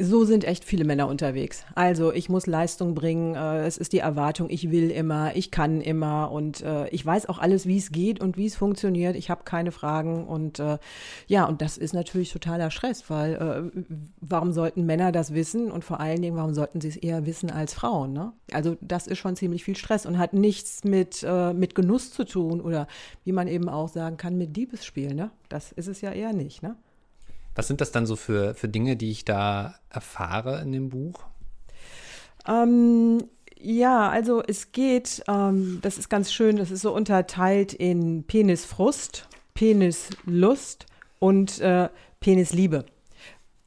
so 0.00 0.24
sind 0.24 0.44
echt 0.44 0.64
viele 0.64 0.84
Männer 0.84 1.08
unterwegs. 1.08 1.64
Also 1.74 2.12
ich 2.12 2.28
muss 2.28 2.46
Leistung 2.46 2.94
bringen, 2.94 3.34
äh, 3.34 3.66
es 3.66 3.76
ist 3.76 3.92
die 3.92 3.98
Erwartung, 3.98 4.48
ich 4.50 4.70
will 4.70 4.90
immer, 4.90 5.34
ich 5.36 5.50
kann 5.50 5.80
immer 5.80 6.30
und 6.30 6.60
äh, 6.62 6.88
ich 6.88 7.04
weiß 7.04 7.28
auch 7.28 7.38
alles, 7.38 7.66
wie 7.66 7.78
es 7.78 7.90
geht 7.90 8.20
und 8.20 8.36
wie 8.36 8.46
es 8.46 8.56
funktioniert. 8.56 9.16
Ich 9.16 9.30
habe 9.30 9.44
keine 9.44 9.72
Fragen 9.72 10.26
und 10.26 10.58
äh, 10.58 10.78
ja, 11.26 11.44
und 11.46 11.62
das 11.62 11.78
ist 11.78 11.94
natürlich 11.94 12.32
totaler 12.32 12.70
Stress, 12.70 13.08
weil 13.10 13.34
äh, 13.34 13.82
warum 14.20 14.52
sollten 14.52 14.86
Männer 14.86 15.12
das 15.12 15.34
wissen 15.34 15.70
und 15.70 15.84
vor 15.84 16.00
allen 16.00 16.22
Dingen, 16.22 16.36
warum 16.36 16.54
sollten 16.54 16.80
sie 16.80 16.88
es 16.88 16.96
eher 16.96 17.26
wissen 17.26 17.50
als 17.50 17.74
Frauen? 17.74 18.12
Ne? 18.12 18.32
Also 18.52 18.76
das 18.80 19.06
ist 19.06 19.18
schon 19.18 19.36
ziemlich 19.36 19.64
viel 19.64 19.76
Stress 19.76 20.06
und 20.06 20.18
hat 20.18 20.32
nichts 20.32 20.84
mit, 20.84 21.24
äh, 21.26 21.52
mit 21.52 21.74
Genuss 21.74 22.12
zu 22.12 22.24
tun 22.24 22.60
oder 22.60 22.86
wie 23.24 23.32
man 23.32 23.48
eben 23.48 23.68
auch 23.68 23.88
sagen 23.88 24.16
kann, 24.16 24.38
mit 24.38 24.56
Liebesspiel. 24.56 25.14
Ne? 25.14 25.30
Das 25.48 25.72
ist 25.72 25.88
es 25.88 26.00
ja 26.00 26.12
eher 26.12 26.32
nicht. 26.32 26.62
Ne? 26.62 26.76
Was 27.58 27.66
sind 27.66 27.80
das 27.80 27.90
dann 27.90 28.06
so 28.06 28.14
für, 28.14 28.54
für 28.54 28.68
Dinge, 28.68 28.94
die 28.94 29.10
ich 29.10 29.24
da 29.24 29.74
erfahre 29.90 30.60
in 30.60 30.70
dem 30.70 30.90
Buch? 30.90 31.24
Ähm, 32.46 33.24
ja, 33.58 34.08
also 34.08 34.40
es 34.46 34.70
geht, 34.70 35.24
ähm, 35.26 35.80
das 35.82 35.98
ist 35.98 36.08
ganz 36.08 36.32
schön, 36.32 36.54
das 36.54 36.70
ist 36.70 36.82
so 36.82 36.94
unterteilt 36.94 37.72
in 37.72 38.22
Penisfrust, 38.22 39.26
Penislust 39.54 40.86
und 41.18 41.58
äh, 41.58 41.88
Penisliebe. 42.20 42.84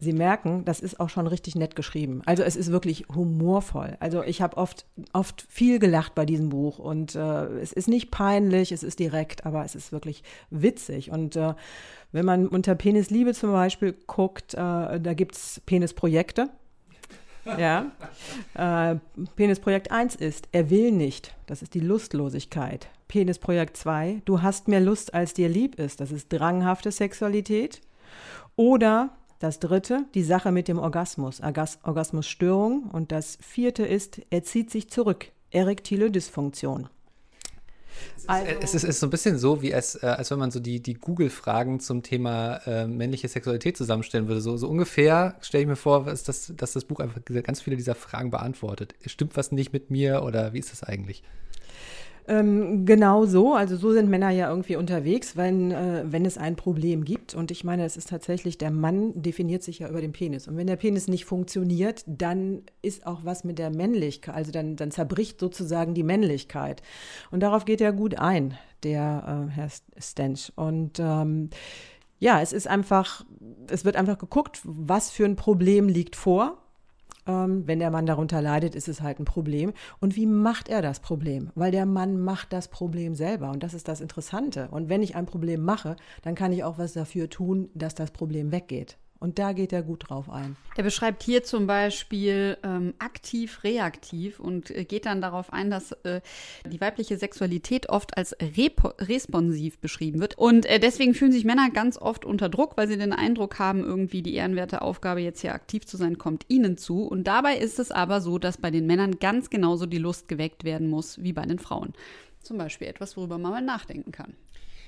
Sie 0.04 0.14
merken, 0.14 0.66
das 0.66 0.80
ist 0.80 1.00
auch 1.00 1.10
schon 1.10 1.28
richtig 1.28 1.54
nett 1.54 1.76
geschrieben. 1.76 2.24
Also 2.26 2.42
es 2.42 2.56
ist 2.56 2.72
wirklich 2.72 3.06
humorvoll. 3.14 3.98
Also 4.00 4.24
ich 4.24 4.42
habe 4.42 4.58
oft, 4.58 4.88
oft 5.14 5.46
viel 5.48 5.78
gelacht 5.78 6.16
bei 6.16 6.26
diesem 6.26 6.50
Buch 6.50 6.80
und 6.80 7.14
äh, 7.14 7.46
es 7.60 7.72
ist 7.72 7.88
nicht 7.88 8.10
peinlich, 8.10 8.72
es 8.72 8.82
ist 8.82 8.98
direkt, 8.98 9.46
aber 9.46 9.64
es 9.64 9.76
ist 9.76 9.92
wirklich 9.92 10.24
witzig. 10.50 11.12
Und 11.12 11.36
äh, 11.36 11.54
wenn 12.12 12.26
man 12.26 12.48
unter 12.48 12.74
Penisliebe 12.74 13.36
zum 13.36 13.52
Beispiel 13.52 13.94
guckt, 14.08 14.56
äh, 14.56 14.58
da 14.58 15.14
gibt 15.14 15.36
es 15.36 15.62
Penisprojekte. 15.68 16.50
Ja. 17.46 17.92
Äh, 18.56 18.96
Penisprojekt 19.36 19.92
1 19.92 20.16
ist, 20.16 20.48
er 20.52 20.72
will 20.72 20.92
nicht. 20.92 21.36
Das 21.46 21.62
ist 21.62 21.76
die 21.76 21.80
Lustlosigkeit. 21.80 22.88
Penisprojekt 23.08 23.78
2, 23.78 24.24
du 24.26 24.42
hast 24.42 24.68
mehr 24.68 24.82
Lust, 24.82 25.14
als 25.14 25.36
dir 25.36 25.48
lieb 25.48 25.78
ist. 25.78 26.02
Das 26.02 26.12
ist 26.12 26.34
dranghafte 26.34 26.92
Sexualität. 26.92 27.82
Oder 28.56 29.12
das 29.42 29.60
dritte, 29.60 30.06
die 30.14 30.24
Sache 30.24 30.52
mit 30.52 30.68
dem 30.68 30.78
Orgasmus, 30.78 31.42
Orgas 31.42 31.80
Orgasmusstörung. 31.84 32.90
Und 32.92 33.12
das 33.12 33.38
vierte 33.42 33.86
ist, 33.86 34.22
er 34.30 34.44
zieht 34.44 34.70
sich 34.70 34.90
zurück, 34.90 35.28
erektile 35.50 36.12
Dysfunktion. 36.12 36.90
Also, 38.28 38.46
es, 38.62 38.74
ist, 38.74 38.84
es, 38.84 38.84
ist, 38.84 39.00
so 39.00 39.08
ein 39.08 39.10
bisschen 39.10 39.38
so, 39.38 39.62
wie 39.62 39.72
es, 39.72 39.96
äh, 40.02 40.06
als 40.06 40.32
wenn 40.32 40.40
man 40.40 40.52
so 40.52 40.60
die, 40.60 40.82
die 40.82 40.94
Google-Fragen 40.94 41.80
zum 41.80 42.04
Thema 42.04 42.58
äh, 42.66 42.88
männliche 42.88 43.28
Sexualität 43.28 43.78
zusammenstellen 43.78 44.28
würde. 44.28 44.42
So, 44.42 44.58
so 44.58 44.68
ungefähr 44.68 45.36
stelle 45.42 45.64
ich 45.64 45.68
mir 45.68 45.76
vor, 45.76 46.06
dass 46.06 46.24
das, 46.24 46.54
dass 46.56 46.74
das 46.74 46.86
Buch 46.86 47.00
einfach 47.00 47.22
ganz 47.44 47.62
viele 47.62 47.76
dieser 47.76 47.96
Fragen 47.96 48.32
beantwortet. 48.32 48.96
Stimmt 49.06 49.36
was 49.38 49.52
nicht 49.52 49.74
mit 49.74 49.92
mir 49.92 50.24
oder 50.24 50.54
wie 50.54 50.60
ist 50.60 50.72
das 50.72 50.84
eigentlich? 50.84 51.24
Ähm, 52.32 52.86
genau 52.86 53.26
so, 53.26 53.56
also 53.56 53.76
so 53.76 53.92
sind 53.92 54.10
Männer 54.10 54.30
ja 54.30 54.50
irgendwie 54.50 54.78
unterwegs, 54.78 55.36
wenn, 55.36 55.72
äh, 55.72 56.06
wenn 56.06 56.26
es 56.26 56.38
ein 56.38 56.56
Problem 56.56 57.04
gibt. 57.04 57.36
Und 57.36 57.52
ich 57.52 57.66
meine, 57.66 57.84
es 57.84 57.98
ist 57.98 58.08
tatsächlich, 58.08 58.58
der 58.58 58.72
Mann 58.72 59.22
definiert 59.22 59.64
sich 59.64 59.80
ja 59.80 59.90
über 59.90 60.00
den 60.00 60.14
Penis. 60.14 60.48
Und 60.48 60.56
wenn 60.56 60.68
der 60.68 60.78
Penis 60.78 61.10
nicht 61.10 61.26
funktioniert, 61.26 62.06
dann 62.08 62.62
ist 62.82 63.06
auch 63.06 63.26
was 63.26 63.44
mit 63.44 63.60
der 63.60 63.70
Männlichkeit, 63.70 64.34
also 64.34 64.54
dann, 64.54 64.78
dann 64.78 64.92
zerbricht 64.92 65.42
sozusagen 65.42 65.94
die 65.94 66.04
Männlichkeit. 66.04 66.82
Und 67.32 67.42
darauf 67.42 67.66
geht 67.66 67.82
er 67.82 67.92
gut 67.92 68.18
ein, 68.18 68.58
der 68.84 69.50
äh, 69.50 69.52
Herr 69.52 69.68
Stench. 70.00 70.54
Und 70.56 71.02
ähm, 71.02 71.50
ja, 72.20 72.42
es 72.42 72.54
ist 72.54 72.66
einfach, 72.70 73.26
es 73.70 73.84
wird 73.84 73.98
einfach 73.98 74.18
geguckt, 74.18 74.62
was 74.64 75.12
für 75.12 75.26
ein 75.26 75.36
Problem 75.36 75.90
liegt 75.90 76.16
vor 76.16 76.61
ähm, 77.28 77.68
wenn 77.68 77.80
der 77.80 77.92
Mann 77.92 78.06
darunter 78.06 78.42
leidet, 78.42 78.76
ist 78.76 78.88
es 78.88 79.02
halt 79.02 79.20
ein 79.20 79.26
Problem. 79.26 79.74
Und 80.00 80.16
wie 80.16 80.26
macht 80.26 80.70
er 80.70 80.82
das 80.82 81.00
Problem? 81.00 81.52
Weil 81.56 81.72
der 81.72 81.86
Mann 81.86 82.20
macht 82.20 82.54
das 82.54 82.68
Problem 82.68 83.16
selber. 83.16 83.52
Und 83.52 83.64
das 83.64 83.74
ist 83.74 83.88
das 83.88 84.02
Interessante. 84.02 84.70
Und 84.72 84.90
wenn 84.90 85.04
ich 85.04 85.16
ein 85.16 85.26
Problem 85.26 85.64
mache, 85.64 85.96
dann 86.22 86.36
kann 86.36 86.52
ich 86.52 86.64
auch 86.64 86.78
was 86.78 86.94
dafür 86.94 87.30
tun, 87.30 87.70
dass 87.74 87.96
das 87.96 88.12
Problem 88.12 88.52
weggeht. 88.52 88.98
Und 89.22 89.38
da 89.38 89.54
geht 89.54 89.72
er 89.72 89.84
gut 89.84 90.10
drauf 90.10 90.32
ein. 90.32 90.58
Er 90.76 90.84
beschreibt 90.84 91.22
hier 91.22 91.44
zum 91.44 91.68
Beispiel 91.68 92.58
ähm, 92.64 92.96
aktiv, 92.98 93.64
reaktiv 93.64 94.40
und 94.40 94.72
äh, 94.72 94.84
geht 94.84 95.06
dann 95.06 95.22
darauf 95.22 95.54
ein, 95.54 95.70
dass 95.70 95.92
äh, 96.04 96.22
die 96.66 96.82
weibliche 96.82 97.18
Sexualität 97.18 97.88
oft 97.90 98.18
als 98.18 98.36
responsiv 98.42 99.78
beschrieben 99.78 100.20
wird. 100.22 100.40
Und 100.40 100.66
äh, 100.66 100.80
deswegen 100.80 101.14
fühlen 101.14 101.32
sich 101.32 101.46
Männer 101.46 101.70
ganz 101.70 102.00
oft 102.00 102.26
unter 102.26 102.50
Druck, 102.50 102.78
weil 102.78 102.88
sie 102.88 102.98
den 102.98 103.14
Eindruck 103.14 103.60
haben, 103.60 103.84
irgendwie 103.84 104.24
die 104.24 104.34
ehrenwerte 104.34 104.82
Aufgabe, 104.82 105.22
jetzt 105.22 105.42
hier 105.42 105.54
aktiv 105.54 105.86
zu 105.86 105.98
sein, 105.98 106.18
kommt 106.18 106.46
ihnen 106.48 106.80
zu. 106.80 107.04
Und 107.04 107.26
dabei 107.26 107.58
ist 107.58 107.78
es 107.78 107.92
aber 107.92 108.22
so, 108.22 108.40
dass 108.40 108.58
bei 108.58 108.72
den 108.72 108.88
Männern 108.88 109.20
ganz 109.20 109.52
genauso 109.52 109.86
die 109.86 110.00
Lust 110.00 110.30
geweckt 110.30 110.64
werden 110.64 110.90
muss 110.90 111.22
wie 111.22 111.34
bei 111.34 111.46
den 111.46 111.60
Frauen. 111.60 111.94
Zum 112.42 112.58
Beispiel 112.58 112.88
etwas, 112.88 113.16
worüber 113.18 113.38
man 113.38 113.52
mal 113.52 113.62
nachdenken 113.62 114.12
kann. 114.12 114.34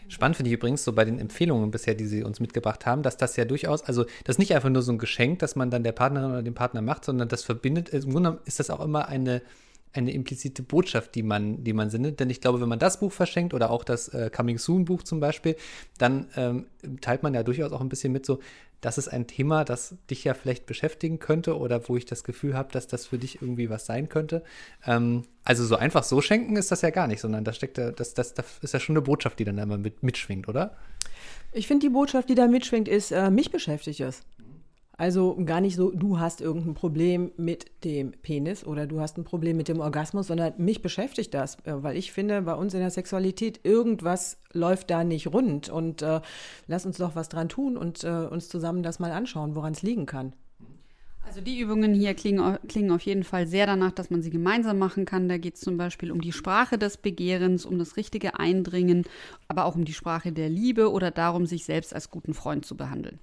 Spannend 0.07 0.37
finde 0.37 0.49
ich 0.49 0.55
übrigens 0.55 0.83
so 0.83 0.93
bei 0.93 1.05
den 1.05 1.19
Empfehlungen 1.19 1.71
bisher, 1.71 1.95
die 1.95 2.05
Sie 2.05 2.23
uns 2.23 2.39
mitgebracht 2.39 2.85
haben, 2.85 3.03
dass 3.03 3.17
das 3.17 3.35
ja 3.35 3.45
durchaus, 3.45 3.83
also 3.83 4.05
das 4.23 4.35
ist 4.35 4.39
nicht 4.39 4.53
einfach 4.53 4.69
nur 4.69 4.81
so 4.81 4.91
ein 4.91 4.97
Geschenk, 4.97 5.39
das 5.39 5.55
man 5.55 5.71
dann 5.71 5.83
der 5.83 5.91
Partnerin 5.91 6.31
oder 6.31 6.43
dem 6.43 6.53
Partner 6.53 6.81
macht, 6.81 7.05
sondern 7.05 7.29
das 7.29 7.43
verbindet, 7.43 7.89
im 7.89 8.11
Grunde 8.11 8.39
ist 8.45 8.59
das 8.59 8.69
auch 8.69 8.83
immer 8.83 9.07
eine, 9.07 9.41
eine 9.93 10.11
implizite 10.11 10.63
Botschaft, 10.63 11.15
die 11.15 11.23
man, 11.23 11.63
die 11.63 11.73
man 11.73 11.89
sendet. 11.89 12.19
Denn 12.19 12.29
ich 12.29 12.41
glaube, 12.41 12.59
wenn 12.59 12.69
man 12.69 12.79
das 12.79 12.99
Buch 12.99 13.11
verschenkt 13.11 13.53
oder 13.53 13.69
auch 13.69 13.83
das 13.83 14.09
äh, 14.09 14.29
Coming 14.35 14.57
Soon 14.57 14.85
Buch 14.85 15.03
zum 15.03 15.19
Beispiel, 15.19 15.55
dann 15.97 16.27
ähm, 16.35 16.65
teilt 17.01 17.23
man 17.23 17.33
ja 17.33 17.43
durchaus 17.43 17.71
auch 17.71 17.81
ein 17.81 17.89
bisschen 17.89 18.11
mit 18.11 18.25
so, 18.25 18.39
das 18.81 18.97
ist 18.97 19.07
ein 19.07 19.27
Thema, 19.27 19.63
das 19.63 19.95
dich 20.09 20.25
ja 20.25 20.33
vielleicht 20.33 20.65
beschäftigen 20.65 21.19
könnte 21.19 21.57
oder 21.57 21.87
wo 21.87 21.95
ich 21.95 22.05
das 22.05 22.23
Gefühl 22.23 22.53
habe, 22.53 22.71
dass 22.71 22.87
das 22.87 23.05
für 23.05 23.17
dich 23.17 23.41
irgendwie 23.41 23.69
was 23.69 23.85
sein 23.85 24.09
könnte. 24.09 24.43
Ähm, 24.85 25.23
also 25.45 25.63
so 25.63 25.75
einfach 25.75 26.03
so 26.03 26.19
schenken 26.21 26.57
ist 26.57 26.71
das 26.71 26.81
ja 26.81 26.89
gar 26.89 27.07
nicht, 27.07 27.21
sondern 27.21 27.45
da 27.45 27.53
steckt 27.53 27.77
ja, 27.77 27.91
das, 27.91 28.13
das, 28.13 28.33
das 28.33 28.45
ist 28.61 28.73
ja 28.73 28.79
schon 28.79 28.97
eine 28.97 29.03
Botschaft, 29.03 29.39
die 29.39 29.45
dann 29.45 29.57
immer 29.57 29.77
mit, 29.77 30.03
mitschwingt, 30.03 30.49
oder? 30.49 30.75
Ich 31.53 31.67
finde, 31.67 31.85
die 31.85 31.93
Botschaft, 31.93 32.29
die 32.29 32.35
da 32.35 32.47
mitschwingt, 32.47 32.87
ist, 32.87 33.11
äh, 33.11 33.29
mich 33.29 33.51
beschäftigt 33.51 34.01
es. 34.01 34.23
Also 35.03 35.35
gar 35.43 35.59
nicht 35.59 35.75
so, 35.75 35.91
du 35.91 36.17
hast 36.17 36.39
irgendein 36.39 36.75
Problem 36.75 37.33
mit 37.35 37.83
dem 37.83 38.13
Penis 38.13 38.65
oder 38.65 38.87
du 38.87 39.01
hast 39.01 39.17
ein 39.17 39.25
Problem 39.25 39.57
mit 39.57 39.67
dem 39.67 39.81
Orgasmus, 39.81 40.27
sondern 40.27 40.53
mich 40.55 40.81
beschäftigt 40.81 41.33
das, 41.33 41.57
äh, 41.65 41.73
weil 41.83 41.97
ich 41.97 42.13
finde, 42.13 42.41
bei 42.43 42.53
uns 42.53 42.73
in 42.73 42.79
der 42.79 42.89
Sexualität 42.89 43.59
irgendwas 43.63 44.37
läuft 44.53 44.89
da 44.89 45.03
nicht 45.03 45.27
rund 45.27 45.67
und 45.67 46.01
äh, 46.03 46.21
lass 46.67 46.85
uns 46.85 46.99
doch 46.99 47.17
was 47.17 47.27
dran 47.27 47.49
tun 47.49 47.75
und 47.75 48.05
äh, 48.05 48.07
uns 48.07 48.47
zusammen 48.47 48.81
das 48.81 48.99
mal 48.99 49.11
anschauen, 49.11 49.55
woran 49.55 49.73
es 49.73 49.81
liegen 49.81 50.05
kann. 50.05 50.37
Also 51.25 51.41
die 51.41 51.59
Übungen 51.59 51.93
hier 51.93 52.13
klingen, 52.13 52.59
klingen 52.67 52.91
auf 52.91 53.01
jeden 53.01 53.23
Fall 53.23 53.47
sehr 53.47 53.65
danach, 53.65 53.91
dass 53.91 54.09
man 54.09 54.21
sie 54.21 54.29
gemeinsam 54.29 54.77
machen 54.77 55.05
kann. 55.05 55.29
Da 55.29 55.37
geht 55.37 55.55
es 55.55 55.61
zum 55.61 55.77
Beispiel 55.77 56.11
um 56.11 56.21
die 56.21 56.31
Sprache 56.31 56.77
des 56.77 56.97
Begehrens, 56.97 57.65
um 57.65 57.79
das 57.79 57.97
richtige 57.97 58.39
Eindringen, 58.39 59.05
aber 59.47 59.65
auch 59.65 59.75
um 59.75 59.85
die 59.85 59.93
Sprache 59.93 60.31
der 60.31 60.49
Liebe 60.49 60.91
oder 60.91 61.11
darum, 61.11 61.45
sich 61.45 61.65
selbst 61.65 61.93
als 61.93 62.11
guten 62.11 62.33
Freund 62.33 62.65
zu 62.65 62.77
behandeln. 62.77 63.19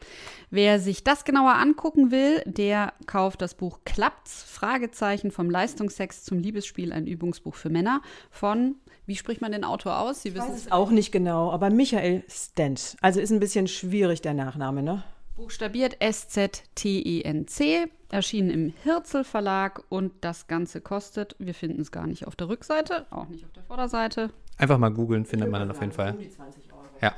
Wer 0.50 0.80
sich 0.80 1.04
das 1.04 1.24
genauer 1.24 1.54
angucken 1.54 2.10
will, 2.10 2.42
der 2.46 2.94
kauft 3.06 3.42
das 3.42 3.54
Buch 3.54 3.80
Klappt's? 3.84 4.42
Fragezeichen 4.42 5.30
vom 5.30 5.50
Leistungsex 5.50 6.24
zum 6.24 6.38
Liebesspiel, 6.38 6.92
ein 6.92 7.06
Übungsbuch 7.06 7.54
für 7.54 7.70
Männer 7.70 8.02
von 8.30 8.76
wie 9.06 9.16
spricht 9.16 9.40
man 9.40 9.50
den 9.50 9.64
Autor 9.64 9.98
aus? 9.98 10.22
Sie 10.22 10.36
wissen 10.36 10.54
es 10.54 10.70
auch 10.70 10.92
nicht 10.92 11.10
genau, 11.10 11.50
aber 11.50 11.68
Michael 11.70 12.22
Stent. 12.28 12.96
Also 13.00 13.18
ist 13.18 13.32
ein 13.32 13.40
bisschen 13.40 13.66
schwierig 13.66 14.22
der 14.22 14.34
Nachname, 14.34 14.84
ne? 14.84 15.02
Buchstabiert 15.40 15.96
S-Z-T-E-N-C, 16.00 17.86
erschienen 18.10 18.50
im 18.50 18.74
Hirzel 18.82 19.24
Verlag 19.24 19.82
und 19.88 20.12
das 20.20 20.48
Ganze 20.48 20.82
kostet, 20.82 21.34
wir 21.38 21.54
finden 21.54 21.80
es 21.80 21.90
gar 21.90 22.06
nicht 22.06 22.26
auf 22.26 22.36
der 22.36 22.50
Rückseite, 22.50 23.06
auch 23.08 23.26
nicht 23.26 23.46
auf 23.46 23.52
der 23.52 23.62
Vorderseite. 23.62 24.28
Einfach 24.58 24.76
mal 24.76 24.90
googeln, 24.90 25.24
findet 25.24 25.50
man 25.50 25.62
dann 25.62 25.70
auf 25.70 25.80
jeden 25.80 25.92
Fall. 25.92 26.12
Um 26.12 26.18
die 26.18 26.28
20 26.28 26.70
Euro. 26.74 26.82
Ja. 27.00 27.14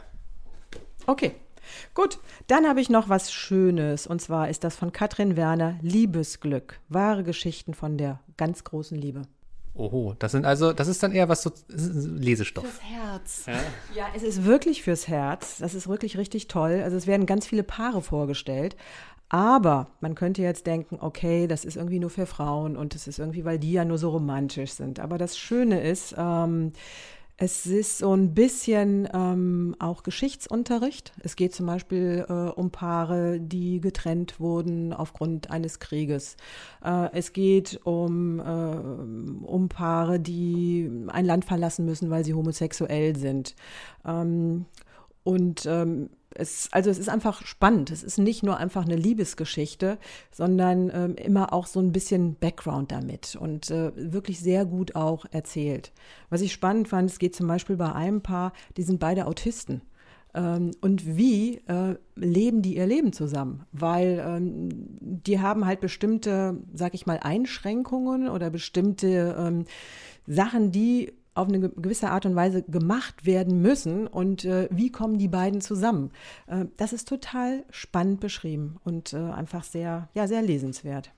Okay. 1.07 1.35
Gut, 1.95 2.21
dann 2.47 2.69
habe 2.69 2.81
ich 2.81 2.89
noch 2.89 3.09
was 3.09 3.33
Schönes 3.33 4.07
und 4.07 4.23
zwar 4.23 4.49
ist 4.49 4.63
das 4.63 4.77
von 4.77 4.93
Katrin 4.93 5.37
Werner 5.37 5.81
Liebesglück. 5.83 6.79
Wahre 6.89 7.25
Geschichten 7.25 7.75
von 7.75 7.99
der 7.99 8.21
ganz 8.37 8.63
großen 8.63 8.97
Liebe. 8.97 9.23
Oho, 9.75 10.15
das 10.19 10.33
sind 10.33 10.45
also, 10.45 10.73
das 10.73 10.87
ist 10.87 11.03
dann 11.03 11.13
eher 11.13 11.31
was 11.31 11.43
so 11.43 11.51
Lesestoff. 11.69 12.65
Fürs 12.65 12.83
Herz. 12.83 13.45
Ja? 13.47 13.53
ja, 13.95 14.07
es 14.15 14.23
ist 14.23 14.45
wirklich 14.45 14.83
fürs 14.83 15.09
Herz. 15.09 15.59
Das 15.59 15.75
ist 15.75 15.89
wirklich 15.89 16.19
richtig 16.19 16.47
toll. 16.49 16.83
Also 16.85 16.97
es 16.97 17.07
werden 17.07 17.25
ganz 17.25 17.47
viele 17.47 17.63
Paare 17.63 18.03
vorgestellt. 18.03 18.77
Aber 19.31 19.87
man 20.01 20.15
könnte 20.15 20.43
jetzt 20.43 20.67
denken, 20.67 20.99
okay, 21.01 21.47
das 21.47 21.65
ist 21.65 21.77
irgendwie 21.77 22.01
nur 22.01 22.11
für 22.11 22.27
Frauen 22.27 22.77
und 22.77 22.95
es 22.95 23.07
ist 23.07 23.19
irgendwie, 23.19 23.47
weil 23.47 23.59
die 23.59 23.73
ja 23.73 23.87
nur 23.87 23.97
so 23.97 24.11
romantisch 24.11 24.73
sind. 24.73 25.01
Aber 25.01 25.17
das 25.17 25.39
Schöne 25.39 25.81
ist, 25.81 26.15
ähm, 26.19 26.75
es 27.37 27.67
ist 27.67 27.99
so 27.99 28.15
ein 28.15 28.35
bisschen 28.35 29.09
ähm, 29.13 29.75
auch 29.79 30.03
Geschichtsunterricht. 30.03 31.13
Es 31.21 31.35
geht 31.35 31.55
zum 31.55 31.67
Beispiel 31.67 32.25
äh, 32.29 32.33
um 32.33 32.71
Paare, 32.71 33.41
die 33.41 33.81
getrennt 33.81 34.39
wurden 34.39 34.93
aufgrund 34.93 35.51
eines 35.51 35.81
Krieges. 35.81 36.37
Äh, 36.85 37.09
es 37.13 37.33
geht 37.33 37.81
um, 37.85 38.39
äh, 38.39 38.43
um 38.43 39.69
Paare, 39.69 40.21
die 40.21 40.91
ein 41.09 41.25
Land 41.25 41.45
verlassen 41.45 41.85
müssen, 41.85 42.11
weil 42.11 42.25
sie 42.25 42.35
homosexuell 42.35 43.17
sind. 43.17 43.57
Ähm, 44.07 44.67
und 45.25 45.67
ähm, 45.67 46.11
es, 46.35 46.69
also 46.73 46.91
es 46.91 46.99
ist 46.99 47.09
einfach 47.09 47.45
spannend. 47.47 47.91
Es 47.91 48.03
ist 48.03 48.19
nicht 48.19 48.43
nur 48.43 48.57
einfach 48.57 48.85
eine 48.85 48.97
Liebesgeschichte, 48.97 49.99
sondern 50.31 50.91
ähm, 50.93 51.15
immer 51.17 51.53
auch 51.53 51.67
so 51.67 51.81
ein 51.81 51.93
bisschen 51.93 52.35
Background 52.35 52.93
damit 52.93 53.37
und 53.37 53.71
äh, 53.71 53.93
wirklich 53.97 54.41
sehr 54.41 54.65
gut 54.65 54.95
auch 54.95 55.25
erzählt. 55.31 55.93
Was 56.31 56.41
ich 56.41 56.53
spannend 56.53 56.89
fand, 56.89 57.11
es 57.11 57.19
geht 57.19 57.35
zum 57.35 57.47
Beispiel 57.47 57.77
bei 57.77 57.93
einem 57.93 58.23
Paar, 58.23 58.53
die 58.77 58.83
sind 58.83 59.01
beide 59.01 59.27
Autisten. 59.27 59.83
Ähm, 60.35 60.71
und 60.81 61.17
wie 61.17 61.59
äh, 61.67 61.97
leben 62.15 62.63
die 62.63 62.77
ihr 62.77 62.87
Leben 62.87 63.13
zusammen? 63.13 63.67
Weil 63.73 64.23
ähm, 64.27 64.69
die 65.01 65.41
haben 65.41 65.67
halt 65.67 65.81
bestimmte, 65.81 66.57
sag 66.73 66.95
ich 66.95 67.07
mal, 67.07 67.19
Einschränkungen 67.23 68.29
oder 68.29 68.51
bestimmte 68.51 69.37
ähm, 69.39 69.65
Sachen, 70.27 70.73
die 70.73 71.13
auf 71.35 71.49
eine 71.49 71.61
gewisse 71.61 72.11
Art 72.11 72.27
und 72.27 72.37
Weise 72.37 72.63
gemacht 72.63 73.25
werden 73.25 73.63
müssen 73.63 74.07
und 74.07 74.45
äh, 74.45 74.69
wie 74.71 74.91
kommen 74.91 75.19
die 75.19 75.29
beiden 75.29 75.61
zusammen. 75.61 76.11
Äh, 76.47 76.67
das 76.77 76.93
ist 76.93 77.09
total 77.09 77.65
spannend 77.71 78.21
beschrieben 78.21 78.77
und 78.85 79.13
äh, 79.13 79.17
einfach 79.17 79.65
sehr, 79.65 80.09
ja, 80.15 80.29
sehr 80.29 80.43
lesenswert. 80.43 81.11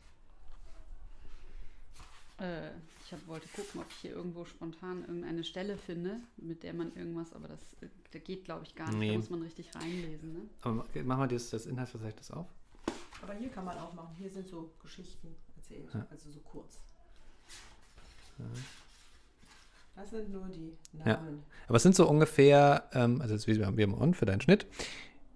Äh, 2.39 2.71
ich 3.05 3.13
hab, 3.13 3.27
wollte 3.27 3.49
gucken, 3.49 3.81
ob 3.81 3.87
ich 3.91 3.97
hier 3.97 4.13
irgendwo 4.13 4.45
spontan 4.45 5.03
irgendeine 5.03 5.45
Stelle 5.45 5.77
finde, 5.77 6.21
mit 6.37 6.63
der 6.63 6.75
man 6.75 6.95
irgendwas, 6.97 7.33
aber 7.33 7.49
das, 7.49 7.61
äh, 7.81 7.89
das 8.13 8.23
geht, 8.23 8.45
glaube 8.45 8.65
ich, 8.65 8.75
gar 8.75 8.89
nicht. 8.91 8.99
Nee. 8.99 9.13
Da 9.13 9.19
muss 9.19 9.31
man 9.31 9.43
richtig 9.43 9.75
reinlesen. 9.75 10.33
Ne? 10.33 10.41
Aber 10.63 10.87
machen 11.05 11.21
wir 11.21 11.27
das, 11.27 11.51
das 11.51 11.67
Inhaltsverzeichnis 11.67 12.31
auf. 12.31 12.47
Aber 13.23 13.35
hier 13.35 13.49
kann 13.49 13.65
man 13.65 13.77
auch 13.79 13.93
machen. 13.95 14.15
Hier 14.19 14.31
sind 14.31 14.49
so 14.49 14.71
Geschichten 14.83 15.35
erzählt, 15.57 15.89
ja. 15.93 16.07
also 16.11 16.31
so 16.31 16.41
kurz. 16.41 16.79
Ja. 18.39 18.45
Das 19.97 20.11
sind 20.11 20.31
nur 20.31 20.49
die 20.49 20.77
Namen. 20.93 21.07
Ja. 21.07 21.21
Aber 21.69 21.77
es 21.77 21.83
sind 21.83 21.95
so 21.95 22.09
ungefähr, 22.09 22.89
ähm, 22.93 23.21
also 23.21 23.35
jetzt 23.35 23.47
wir 23.47 23.65
haben 23.67 23.77
wir 23.77 24.01
on 24.01 24.15
für 24.15 24.27
deinen 24.27 24.41
Schnitt. 24.41 24.67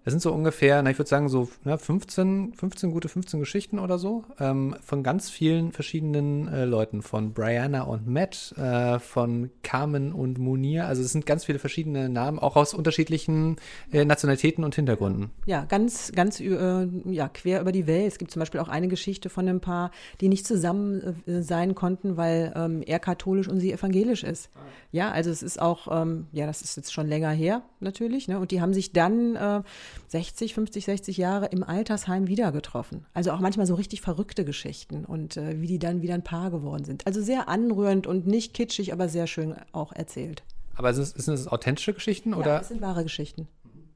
Das 0.05 0.13
sind 0.13 0.21
so 0.21 0.31
ungefähr, 0.31 0.81
na, 0.81 0.89
ich 0.89 0.97
würde 0.97 1.09
sagen, 1.09 1.29
so 1.29 1.49
na, 1.63 1.77
15, 1.77 2.53
15 2.53 2.91
gute 2.91 3.09
15 3.09 3.39
Geschichten 3.39 3.79
oder 3.79 3.99
so 3.99 4.23
ähm, 4.39 4.75
von 4.81 5.03
ganz 5.03 5.29
vielen 5.29 5.71
verschiedenen 5.71 6.47
äh, 6.47 6.65
Leuten. 6.65 7.01
Von 7.01 7.33
Brianna 7.33 7.81
und 7.83 8.07
Matt, 8.07 8.53
äh, 8.57 8.99
von 8.99 9.51
Carmen 9.61 10.13
und 10.13 10.39
Munir. 10.39 10.87
Also 10.87 11.01
es 11.01 11.11
sind 11.11 11.25
ganz 11.25 11.45
viele 11.45 11.59
verschiedene 11.59 12.09
Namen, 12.09 12.39
auch 12.39 12.55
aus 12.55 12.73
unterschiedlichen 12.73 13.57
äh, 13.91 14.05
Nationalitäten 14.05 14.63
und 14.63 14.73
Hintergründen. 14.73 15.31
Ja, 15.45 15.65
ganz, 15.65 16.11
ganz 16.15 16.39
äh, 16.39 16.87
ja, 17.05 17.27
quer 17.27 17.61
über 17.61 17.71
die 17.71 17.85
Welt. 17.85 18.07
Es 18.07 18.17
gibt 18.17 18.31
zum 18.31 18.39
Beispiel 18.39 18.61
auch 18.61 18.69
eine 18.69 18.87
Geschichte 18.87 19.29
von 19.29 19.47
einem 19.47 19.59
Paar, 19.59 19.91
die 20.21 20.29
nicht 20.29 20.47
zusammen 20.47 21.21
äh, 21.27 21.41
sein 21.41 21.75
konnten, 21.75 22.15
weil 22.15 22.53
ähm, 22.55 22.83
er 22.85 22.99
katholisch 22.99 23.47
und 23.47 23.59
sie 23.59 23.73
evangelisch 23.73 24.23
ist. 24.23 24.49
Ah. 24.55 24.59
Ja, 24.91 25.11
also 25.11 25.29
es 25.29 25.43
ist 25.43 25.61
auch, 25.61 25.87
ähm, 25.91 26.27
ja, 26.31 26.47
das 26.47 26.61
ist 26.61 26.77
jetzt 26.77 26.93
schon 26.93 27.07
länger 27.07 27.31
her 27.31 27.63
natürlich. 27.79 28.27
Ne? 28.27 28.39
Und 28.39 28.51
die 28.51 28.61
haben 28.61 28.73
sich 28.73 28.93
dann 28.93 29.35
äh, 29.35 29.61
60, 30.07 30.53
50, 30.53 30.85
60 30.85 31.17
Jahre 31.17 31.47
im 31.47 31.63
Altersheim 31.63 32.27
wieder 32.27 32.51
getroffen. 32.51 33.05
Also 33.13 33.31
auch 33.31 33.39
manchmal 33.39 33.65
so 33.65 33.75
richtig 33.75 34.01
verrückte 34.01 34.45
Geschichten 34.45 35.05
und 35.05 35.37
äh, 35.37 35.61
wie 35.61 35.67
die 35.67 35.79
dann 35.79 36.01
wieder 36.01 36.13
ein 36.13 36.23
Paar 36.23 36.51
geworden 36.51 36.85
sind. 36.85 37.05
Also 37.07 37.21
sehr 37.21 37.47
anrührend 37.47 38.07
und 38.07 38.27
nicht 38.27 38.53
kitschig, 38.53 38.93
aber 38.93 39.09
sehr 39.09 39.27
schön 39.27 39.55
auch 39.71 39.91
erzählt. 39.91 40.43
Aber 40.75 40.93
sind 40.93 41.03
es, 41.03 41.25
sind 41.25 41.33
es 41.33 41.47
authentische 41.47 41.93
Geschichten? 41.93 42.33
Oder? 42.33 42.53
Ja, 42.53 42.59
es 42.61 42.69
sind 42.69 42.81
wahre 42.81 43.03
Geschichten. 43.03 43.49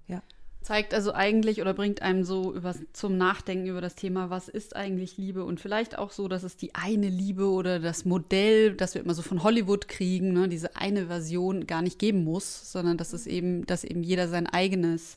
Ja. 0.08 0.22
Zeigt 0.62 0.94
also 0.94 1.14
eigentlich 1.14 1.62
oder 1.62 1.74
bringt 1.74 2.02
einem 2.02 2.26
so 2.26 2.54
über, 2.54 2.76
zum 2.92 3.18
Nachdenken 3.18 3.68
über 3.68 3.80
das 3.80 3.96
Thema, 3.96 4.30
was 4.30 4.50
ist 4.50 4.76
eigentlich 4.76 5.18
Liebe 5.18 5.46
und 5.46 5.62
vielleicht 5.62 5.98
auch 5.98 6.12
so, 6.12 6.28
dass 6.28 6.44
es 6.44 6.58
die 6.58 6.76
eine 6.76 7.08
Liebe 7.08 7.50
oder 7.50 7.80
das 7.80 8.04
Modell, 8.04 8.74
das 8.74 8.96
wir 8.96 9.02
immer 9.02 9.14
so 9.14 9.22
von 9.22 9.44
Hollywood 9.44 9.88
kriegen, 9.88 10.34
ne, 10.34 10.50
diese 10.50 10.76
eine 10.76 11.08
Version 11.08 11.68
gar 11.68 11.82
nicht 11.82 12.00
geben 12.00 12.26
muss, 12.26 12.72
sondern 12.72 12.98
dass 12.98 13.14
es 13.14 13.28
eben, 13.28 13.66
dass 13.66 13.86
eben 13.86 14.04
jeder 14.04 14.28
sein 14.28 14.46
eigenes 14.46 15.16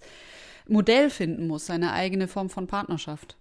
Modell 0.68 1.10
finden 1.10 1.46
muss, 1.46 1.66
seine 1.66 1.92
eigene 1.92 2.28
Form 2.28 2.50
von 2.50 2.66
Partnerschaft. 2.66 3.36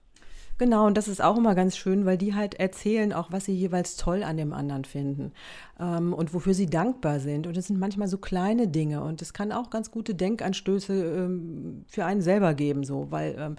Genau, 0.58 0.88
und 0.88 0.96
das 0.96 1.10
ist 1.10 1.22
auch 1.22 1.38
immer 1.38 1.54
ganz 1.54 1.76
schön, 1.76 2.06
weil 2.06 2.18
die 2.18 2.34
halt 2.34 2.56
erzählen 2.56 3.12
auch, 3.12 3.30
was 3.32 3.44
sie 3.44 3.54
jeweils 3.54 3.98
toll 3.98 4.24
an 4.24 4.38
dem 4.38 4.54
anderen 4.54 4.86
finden 4.86 5.34
ähm, 5.82 6.14
und 6.14 6.34
wofür 6.34 6.54
sie 6.54 6.68
dankbar 6.68 7.20
sind. 7.20 7.46
Und 7.46 7.58
es 7.58 7.68
sind 7.68 7.78
manchmal 7.78 8.08
so 8.08 8.18
kleine 8.18 8.70
Dinge 8.70 9.04
und 9.04 9.22
es 9.22 9.34
kann 9.34 9.52
auch 9.52 9.70
ganz 9.70 9.92
gute 9.92 10.16
Denkanstöße 10.16 10.94
ähm, 10.94 11.84
für 11.88 12.06
einen 12.06 12.22
selber 12.22 12.54
geben, 12.54 12.86
so, 12.86 13.12
weil 13.12 13.36
ähm, 13.38 13.56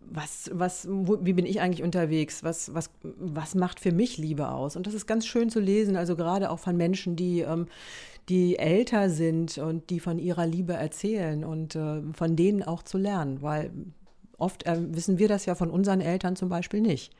was, 0.00 0.50
was, 0.52 0.88
wo, 0.90 1.18
wie 1.22 1.32
bin 1.32 1.46
ich 1.46 1.60
eigentlich 1.60 1.82
unterwegs? 1.82 2.42
Was, 2.42 2.74
was, 2.74 2.90
was 3.02 3.54
macht 3.54 3.80
für 3.80 3.92
mich 3.92 4.18
Liebe 4.18 4.48
aus? 4.48 4.76
Und 4.76 4.86
das 4.86 4.94
ist 4.94 5.06
ganz 5.06 5.26
schön 5.26 5.50
zu 5.50 5.60
lesen, 5.60 5.96
also 5.96 6.16
gerade 6.16 6.50
auch 6.50 6.58
von 6.58 6.76
Menschen, 6.76 7.16
die, 7.16 7.40
ähm, 7.40 7.66
die 8.28 8.58
älter 8.58 9.10
sind 9.10 9.58
und 9.58 9.90
die 9.90 10.00
von 10.00 10.18
ihrer 10.18 10.46
Liebe 10.46 10.72
erzählen 10.72 11.44
und 11.44 11.76
äh, 11.76 12.02
von 12.12 12.36
denen 12.36 12.62
auch 12.62 12.82
zu 12.82 12.98
lernen, 12.98 13.42
weil 13.42 13.70
oft 14.38 14.66
äh, 14.66 14.78
wissen 14.94 15.18
wir 15.18 15.28
das 15.28 15.46
ja 15.46 15.54
von 15.54 15.70
unseren 15.70 16.00
Eltern 16.00 16.36
zum 16.36 16.48
Beispiel 16.48 16.80
nicht. 16.80 17.12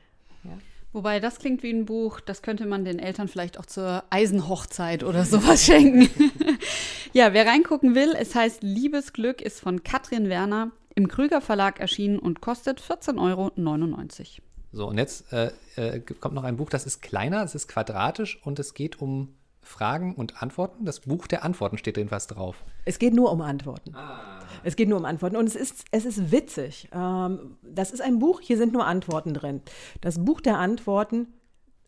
Ja. 0.44 0.58
Wobei 0.92 1.20
das 1.20 1.38
klingt 1.38 1.62
wie 1.62 1.72
ein 1.72 1.84
Buch, 1.84 2.18
das 2.18 2.42
könnte 2.42 2.66
man 2.66 2.84
den 2.84 2.98
Eltern 2.98 3.28
vielleicht 3.28 3.60
auch 3.60 3.66
zur 3.66 4.02
Eisenhochzeit 4.10 5.04
oder 5.04 5.24
sowas 5.24 5.64
schenken. 5.66 6.10
ja, 7.12 7.32
wer 7.32 7.46
reingucken 7.46 7.94
will, 7.94 8.14
es 8.18 8.34
heißt 8.34 8.64
Liebesglück, 8.64 9.40
ist 9.40 9.60
von 9.60 9.84
Katrin 9.84 10.28
Werner 10.28 10.72
im 10.94 11.08
Krüger 11.08 11.40
Verlag 11.40 11.80
erschienen 11.80 12.18
und 12.18 12.40
kostet 12.40 12.80
14,99 12.80 13.18
Euro. 13.18 13.50
So, 14.72 14.86
und 14.88 14.98
jetzt 14.98 15.32
äh, 15.32 15.50
äh, 15.76 16.00
kommt 16.00 16.34
noch 16.34 16.44
ein 16.44 16.56
Buch, 16.56 16.70
das 16.70 16.86
ist 16.86 17.02
kleiner, 17.02 17.42
es 17.42 17.54
ist 17.54 17.68
quadratisch 17.68 18.40
und 18.44 18.58
es 18.58 18.74
geht 18.74 19.00
um 19.00 19.34
Fragen 19.62 20.14
und 20.14 20.42
Antworten. 20.42 20.84
Das 20.84 21.00
Buch 21.00 21.26
der 21.26 21.44
Antworten 21.44 21.78
steht 21.78 21.96
drin 21.96 22.10
was 22.10 22.26
drauf. 22.26 22.64
Es 22.84 22.98
geht 22.98 23.14
nur 23.14 23.30
um 23.30 23.40
Antworten. 23.40 23.94
Ah. 23.94 24.40
Es 24.64 24.76
geht 24.76 24.88
nur 24.88 24.98
um 24.98 25.04
Antworten. 25.04 25.36
Und 25.36 25.46
es 25.46 25.56
ist, 25.56 25.84
es 25.90 26.04
ist 26.04 26.32
witzig. 26.32 26.88
Ähm, 26.92 27.56
das 27.62 27.90
ist 27.90 28.00
ein 28.00 28.18
Buch, 28.18 28.40
hier 28.40 28.56
sind 28.56 28.72
nur 28.72 28.86
Antworten 28.86 29.34
drin. 29.34 29.60
Das 30.00 30.24
Buch 30.24 30.40
der 30.40 30.58
Antworten, 30.58 31.28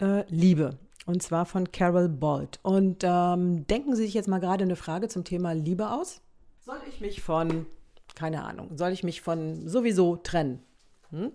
äh, 0.00 0.24
Liebe. 0.28 0.78
Und 1.06 1.22
zwar 1.22 1.46
von 1.46 1.72
Carol 1.72 2.08
Bolt. 2.08 2.60
Und 2.62 3.02
ähm, 3.02 3.66
denken 3.66 3.96
Sie 3.96 4.04
sich 4.04 4.14
jetzt 4.14 4.28
mal 4.28 4.38
gerade 4.38 4.64
eine 4.64 4.76
Frage 4.76 5.08
zum 5.08 5.24
Thema 5.24 5.52
Liebe 5.52 5.90
aus? 5.90 6.20
Soll 6.60 6.78
ich 6.88 7.00
mich 7.00 7.22
von, 7.22 7.66
keine 8.22 8.44
Ahnung, 8.44 8.78
soll 8.78 8.92
ich 8.92 9.02
mich 9.02 9.20
von 9.20 9.68
sowieso 9.68 10.14
trennen? 10.14 10.62
Hm? 11.10 11.32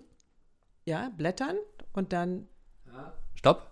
Ja, 0.86 1.10
blättern 1.14 1.58
und 1.92 2.14
dann. 2.14 2.48
Stopp 3.34 3.70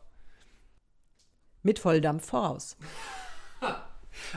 mit 1.62 1.78
Volldampf 1.78 2.26
voraus. 2.26 2.76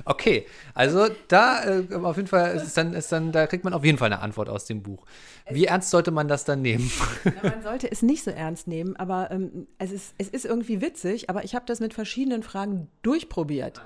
Okay, 0.04 0.46
also 0.74 1.08
da 1.30 1.64
äh, 1.64 1.96
auf 1.96 2.18
jeden 2.18 2.28
Fall 2.28 2.54
ist 2.58 2.76
dann, 2.76 2.94
ist 2.94 3.14
dann, 3.14 3.32
da 3.32 3.48
kriegt 3.48 3.64
man 3.64 3.74
auf 3.74 3.86
jeden 3.86 3.98
Fall 3.98 4.12
eine 4.12 4.22
Antwort 4.22 4.50
aus 4.50 4.66
dem 4.66 4.84
Buch. 4.84 5.06
Wie 5.50 5.66
ernst 5.66 5.90
sollte 5.90 6.12
man 6.12 6.28
das 6.28 6.44
dann 6.44 6.62
nehmen? 6.62 6.92
Ja, 7.24 7.50
man 7.50 7.64
sollte 7.64 7.90
es 7.90 8.02
nicht 8.02 8.26
so 8.26 8.30
ernst 8.30 8.68
nehmen, 8.68 8.98
aber 8.98 9.32
ähm, 9.32 9.68
es, 9.78 9.94
ist, 9.94 10.16
es 10.18 10.28
ist 10.28 10.44
irgendwie 10.44 10.82
witzig, 10.82 11.30
aber 11.30 11.46
ich 11.46 11.56
habe 11.56 11.66
das 11.66 11.80
mit 11.80 11.94
verschiedenen 11.94 12.44
Fragen 12.44 12.90
durchprobiert. 13.04 13.82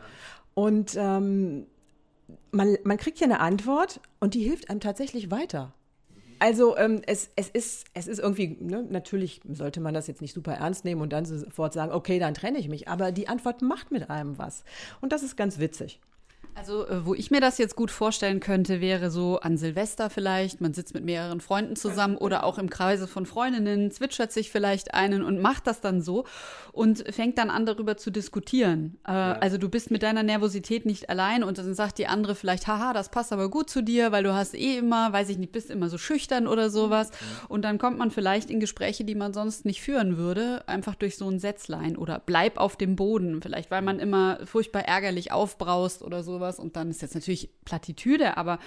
Und 0.55 0.95
ähm, 0.97 1.67
man, 2.51 2.77
man 2.83 2.97
kriegt 2.97 3.19
ja 3.19 3.25
eine 3.25 3.39
Antwort 3.39 3.99
und 4.19 4.33
die 4.33 4.41
hilft 4.41 4.69
einem 4.69 4.79
tatsächlich 4.79 5.31
weiter. 5.31 5.73
Also 6.39 6.75
ähm, 6.77 7.01
es, 7.07 7.29
es, 7.37 7.49
ist, 7.49 7.85
es 7.93 8.07
ist 8.07 8.19
irgendwie, 8.19 8.57
ne, 8.59 8.83
natürlich 8.83 9.39
sollte 9.49 9.79
man 9.79 9.93
das 9.93 10.07
jetzt 10.07 10.21
nicht 10.21 10.33
super 10.33 10.53
ernst 10.53 10.83
nehmen 10.83 11.01
und 11.01 11.13
dann 11.13 11.25
sofort 11.25 11.73
sagen, 11.73 11.93
okay, 11.93 12.19
dann 12.19 12.33
trenne 12.33 12.57
ich 12.57 12.67
mich. 12.67 12.87
Aber 12.89 13.13
die 13.13 13.29
Antwort 13.29 13.61
macht 13.61 13.91
mit 13.91 14.09
einem 14.09 14.37
was. 14.37 14.65
Und 14.99 15.13
das 15.13 15.23
ist 15.23 15.37
ganz 15.37 15.59
witzig. 15.59 16.01
Also, 16.55 16.87
äh, 16.87 17.05
wo 17.05 17.15
ich 17.15 17.31
mir 17.31 17.41
das 17.41 17.57
jetzt 17.57 17.75
gut 17.75 17.89
vorstellen 17.89 18.39
könnte, 18.39 18.79
wäre 18.79 19.09
so 19.09 19.39
an 19.39 19.57
Silvester 19.57 20.09
vielleicht. 20.09 20.61
Man 20.61 20.73
sitzt 20.73 20.93
mit 20.93 21.03
mehreren 21.03 21.41
Freunden 21.41 21.75
zusammen 21.75 22.15
oder 22.15 22.43
auch 22.43 22.57
im 22.57 22.69
Kreise 22.69 23.07
von 23.07 23.25
Freundinnen, 23.25 23.89
zwitschert 23.91 24.31
sich 24.31 24.51
vielleicht 24.51 24.93
einen 24.93 25.23
und 25.23 25.41
macht 25.41 25.65
das 25.65 25.81
dann 25.81 26.01
so 26.01 26.25
und 26.71 27.03
fängt 27.13 27.37
dann 27.37 27.49
an, 27.49 27.65
darüber 27.65 27.97
zu 27.97 28.11
diskutieren. 28.11 28.99
Äh, 29.07 29.11
ja. 29.11 29.33
Also, 29.33 29.57
du 29.57 29.67
bist 29.67 29.89
mit 29.89 30.03
deiner 30.03 30.21
Nervosität 30.21 30.85
nicht 30.85 31.09
allein 31.09 31.43
und 31.43 31.57
dann 31.57 31.73
sagt 31.73 31.97
die 31.97 32.07
andere 32.07 32.35
vielleicht, 32.35 32.67
haha, 32.67 32.93
das 32.93 33.09
passt 33.09 33.33
aber 33.33 33.49
gut 33.49 33.69
zu 33.69 33.81
dir, 33.81 34.11
weil 34.11 34.23
du 34.23 34.33
hast 34.33 34.53
eh 34.53 34.77
immer, 34.77 35.11
weiß 35.11 35.29
ich 35.29 35.39
nicht, 35.39 35.51
bist 35.51 35.71
immer 35.71 35.89
so 35.89 35.97
schüchtern 35.97 36.47
oder 36.47 36.69
sowas. 36.69 37.09
Mhm. 37.09 37.45
Und 37.49 37.61
dann 37.63 37.77
kommt 37.79 37.97
man 37.97 38.11
vielleicht 38.11 38.51
in 38.51 38.59
Gespräche, 38.59 39.03
die 39.03 39.15
man 39.15 39.33
sonst 39.33 39.65
nicht 39.65 39.81
führen 39.81 40.17
würde, 40.17 40.63
einfach 40.67 40.95
durch 40.95 41.17
so 41.17 41.27
ein 41.27 41.39
Sätzlein 41.39 41.97
oder 41.97 42.21
bleib 42.23 42.57
auf 42.57 42.75
dem 42.75 42.95
Boden. 42.95 43.41
Vielleicht, 43.41 43.71
weil 43.71 43.81
man 43.81 43.99
immer 43.99 44.39
furchtbar 44.45 44.83
ärgerlich 44.83 45.31
aufbraust 45.31 46.03
oder 46.03 46.21
sowas 46.21 46.42
sowas. 46.43 46.59
Und 46.59 46.75
dann 46.75 46.89
ist 46.89 47.01
jetzt 47.01 47.15
natürlich 47.15 47.49
Plattitüde, 47.65 48.37
aber 48.37 48.59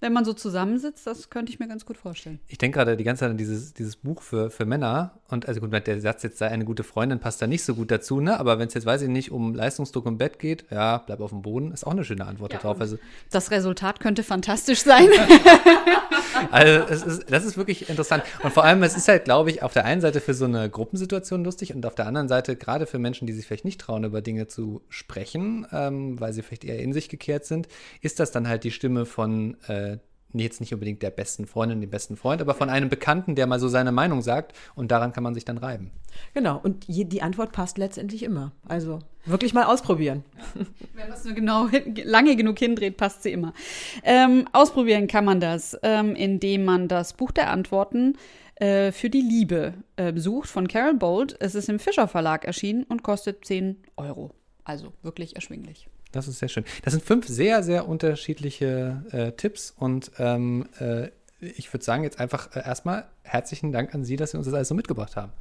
wenn 0.00 0.12
man 0.12 0.24
so 0.24 0.32
zusammensitzt, 0.32 1.08
das 1.08 1.28
könnte 1.28 1.50
ich 1.50 1.58
mir 1.58 1.66
ganz 1.66 1.84
gut 1.84 1.96
vorstellen. 1.96 2.38
Ich 2.46 2.58
denke 2.58 2.78
gerade 2.78 2.96
die 2.96 3.02
ganze 3.02 3.20
Zeit 3.20 3.30
an 3.30 3.36
dieses, 3.36 3.74
dieses 3.74 3.96
Buch 3.96 4.22
für, 4.22 4.48
für 4.48 4.64
Männer. 4.64 5.18
Und 5.28 5.48
also 5.48 5.60
gut, 5.60 5.72
der 5.72 6.00
Satz 6.00 6.22
jetzt 6.22 6.38
sei 6.38 6.48
eine 6.48 6.64
gute 6.64 6.84
Freundin 6.84 7.18
passt 7.18 7.42
da 7.42 7.48
nicht 7.48 7.64
so 7.64 7.74
gut 7.74 7.90
dazu, 7.90 8.20
ne? 8.20 8.38
Aber 8.38 8.60
wenn 8.60 8.68
es 8.68 8.74
jetzt, 8.74 8.86
weiß 8.86 9.02
ich 9.02 9.08
nicht, 9.08 9.32
um 9.32 9.54
Leistungsdruck 9.54 10.06
im 10.06 10.16
Bett 10.16 10.38
geht, 10.38 10.66
ja, 10.70 10.98
bleib 10.98 11.20
auf 11.20 11.30
dem 11.30 11.42
Boden, 11.42 11.72
ist 11.72 11.84
auch 11.84 11.92
eine 11.92 12.04
schöne 12.04 12.26
Antwort 12.26 12.52
ja, 12.52 12.60
darauf. 12.60 12.80
Also, 12.80 12.98
das 13.30 13.50
Resultat 13.50 13.98
könnte 13.98 14.22
fantastisch 14.22 14.82
sein. 14.82 15.08
also 16.50 16.84
es 16.92 17.02
ist, 17.02 17.30
das 17.30 17.44
ist 17.44 17.56
wirklich 17.56 17.88
interessant. 17.88 18.22
Und 18.42 18.52
vor 18.52 18.64
allem, 18.64 18.82
es 18.82 18.96
ist 18.96 19.08
halt, 19.08 19.24
glaube 19.24 19.50
ich, 19.50 19.62
auf 19.62 19.72
der 19.72 19.84
einen 19.84 20.00
Seite 20.00 20.20
für 20.20 20.34
so 20.34 20.44
eine 20.44 20.68
Gruppensituation 20.70 21.44
lustig 21.44 21.74
und 21.74 21.84
auf 21.86 21.94
der 21.94 22.06
anderen 22.06 22.28
Seite 22.28 22.56
gerade 22.56 22.86
für 22.86 22.98
Menschen, 22.98 23.26
die 23.26 23.32
sich 23.32 23.46
vielleicht 23.46 23.64
nicht 23.64 23.80
trauen, 23.80 24.04
über 24.04 24.22
Dinge 24.22 24.46
zu 24.46 24.82
sprechen, 24.88 25.66
ähm, 25.72 26.20
weil 26.20 26.32
sie 26.32 26.42
vielleicht 26.42 26.64
eher 26.64 26.78
in 26.78 26.92
sich 26.92 27.08
gekehrt 27.08 27.44
sind, 27.44 27.68
ist 28.00 28.20
das 28.20 28.30
dann 28.30 28.48
halt 28.48 28.64
die 28.64 28.70
Stimme 28.70 29.06
von 29.06 29.56
äh, 29.68 29.98
jetzt 30.34 30.60
nicht 30.60 30.74
unbedingt 30.74 31.02
der 31.02 31.10
besten 31.10 31.46
Freundin, 31.46 31.80
dem 31.80 31.90
besten 31.90 32.16
Freund, 32.16 32.40
aber 32.42 32.54
von 32.54 32.68
einem 32.68 32.88
Bekannten, 32.88 33.34
der 33.34 33.46
mal 33.46 33.58
so 33.58 33.68
seine 33.68 33.92
Meinung 33.92 34.22
sagt 34.22 34.52
und 34.74 34.90
daran 34.90 35.12
kann 35.12 35.22
man 35.22 35.34
sich 35.34 35.44
dann 35.44 35.58
reiben. 35.58 35.90
Genau, 36.34 36.60
und 36.62 36.84
je, 36.86 37.04
die 37.04 37.22
Antwort 37.22 37.52
passt 37.52 37.78
letztendlich 37.78 38.22
immer. 38.22 38.52
Also 38.66 38.98
wirklich 39.24 39.54
mal 39.54 39.64
ausprobieren. 39.64 40.24
Wenn 40.94 41.08
man 41.08 41.16
es 41.16 41.24
nur 41.24 41.34
genau 41.34 41.68
lange 42.04 42.36
genug 42.36 42.58
hindreht, 42.58 42.96
passt 42.96 43.22
sie 43.22 43.32
immer. 43.32 43.54
Ähm, 44.02 44.46
ausprobieren 44.52 45.06
kann 45.06 45.24
man 45.24 45.40
das, 45.40 45.78
ähm, 45.82 46.14
indem 46.14 46.64
man 46.64 46.88
das 46.88 47.14
Buch 47.14 47.30
der 47.30 47.50
Antworten 47.50 48.16
äh, 48.56 48.92
für 48.92 49.08
die 49.08 49.22
Liebe 49.22 49.74
äh, 49.96 50.12
sucht 50.16 50.48
von 50.48 50.68
Carol 50.68 50.94
Bolt. 50.94 51.36
Es 51.40 51.54
ist 51.54 51.68
im 51.68 51.78
Fischer 51.78 52.08
Verlag 52.08 52.44
erschienen 52.44 52.84
und 52.84 53.02
kostet 53.02 53.44
10 53.44 53.76
Euro. 53.96 54.32
Also 54.64 54.92
wirklich 55.02 55.36
erschwinglich. 55.36 55.88
Das 56.12 56.28
ist 56.28 56.38
sehr 56.38 56.48
schön. 56.48 56.64
Das 56.82 56.92
sind 56.94 57.04
fünf 57.04 57.26
sehr, 57.26 57.62
sehr 57.62 57.88
unterschiedliche 57.88 59.02
äh, 59.10 59.32
Tipps 59.32 59.74
und 59.76 60.10
ähm, 60.18 60.66
äh, 60.80 61.08
ich 61.40 61.72
würde 61.72 61.84
sagen, 61.84 62.02
jetzt 62.02 62.18
einfach 62.18 62.54
äh, 62.56 62.60
erstmal 62.60 63.06
herzlichen 63.22 63.72
Dank 63.72 63.94
an 63.94 64.04
Sie, 64.04 64.16
dass 64.16 64.32
Sie 64.32 64.36
uns 64.36 64.46
das 64.46 64.54
alles 64.54 64.68
so 64.68 64.74
mitgebracht 64.74 65.16
haben. 65.16 65.32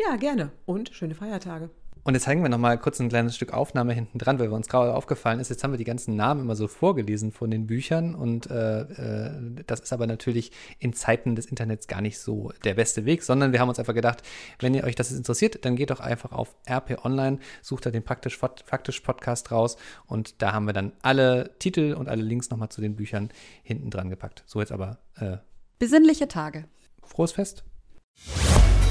Ja, 0.00 0.16
gerne. 0.16 0.52
Und 0.64 0.90
schöne 0.90 1.14
Feiertage. 1.14 1.70
Und 2.04 2.14
jetzt 2.14 2.24
zeigen 2.24 2.42
wir 2.42 2.48
nochmal 2.48 2.78
kurz 2.78 3.00
ein 3.00 3.08
kleines 3.08 3.36
Stück 3.36 3.52
Aufnahme 3.52 3.92
hinten 3.92 4.18
dran, 4.18 4.38
weil 4.38 4.48
uns 4.48 4.68
gerade 4.68 4.94
aufgefallen 4.94 5.38
ist, 5.38 5.50
jetzt 5.50 5.62
haben 5.62 5.72
wir 5.72 5.78
die 5.78 5.84
ganzen 5.84 6.16
Namen 6.16 6.40
immer 6.40 6.56
so 6.56 6.66
vorgelesen 6.66 7.30
von 7.30 7.50
den 7.50 7.66
Büchern 7.66 8.14
und 8.14 8.50
äh, 8.50 8.80
äh, 8.80 9.62
das 9.66 9.80
ist 9.80 9.92
aber 9.92 10.06
natürlich 10.06 10.50
in 10.80 10.92
Zeiten 10.92 11.36
des 11.36 11.46
Internets 11.46 11.86
gar 11.86 12.00
nicht 12.00 12.18
so 12.18 12.52
der 12.64 12.74
beste 12.74 13.04
Weg, 13.04 13.22
sondern 13.22 13.52
wir 13.52 13.60
haben 13.60 13.68
uns 13.68 13.78
einfach 13.78 13.94
gedacht, 13.94 14.22
wenn 14.58 14.74
ihr 14.74 14.84
euch 14.84 14.96
das 14.96 15.12
interessiert, 15.12 15.64
dann 15.64 15.76
geht 15.76 15.90
doch 15.90 16.00
einfach 16.00 16.32
auf 16.32 16.56
RP 16.68 17.04
Online, 17.04 17.38
sucht 17.60 17.86
da 17.86 17.90
den 17.90 18.02
praktisch 18.02 18.36
faktisch 18.36 19.00
Podcast 19.00 19.52
raus 19.52 19.76
und 20.06 20.42
da 20.42 20.52
haben 20.52 20.66
wir 20.66 20.72
dann 20.72 20.92
alle 21.02 21.56
Titel 21.60 21.94
und 21.94 22.08
alle 22.08 22.22
Links 22.22 22.50
nochmal 22.50 22.70
zu 22.70 22.80
den 22.80 22.96
Büchern 22.96 23.30
hinten 23.62 23.90
dran 23.90 24.10
gepackt. 24.10 24.42
So 24.46 24.60
jetzt 24.60 24.72
aber 24.72 24.98
äh, 25.16 25.36
Besinnliche 25.78 26.28
Tage. 26.28 26.64
Frohes 27.02 27.32
Fest. 27.32 27.64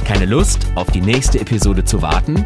Keine 0.03 0.25
Lust, 0.25 0.67
auf 0.75 0.91
die 0.91 0.99
nächste 0.99 1.39
Episode 1.39 1.85
zu 1.85 2.01
warten? 2.01 2.45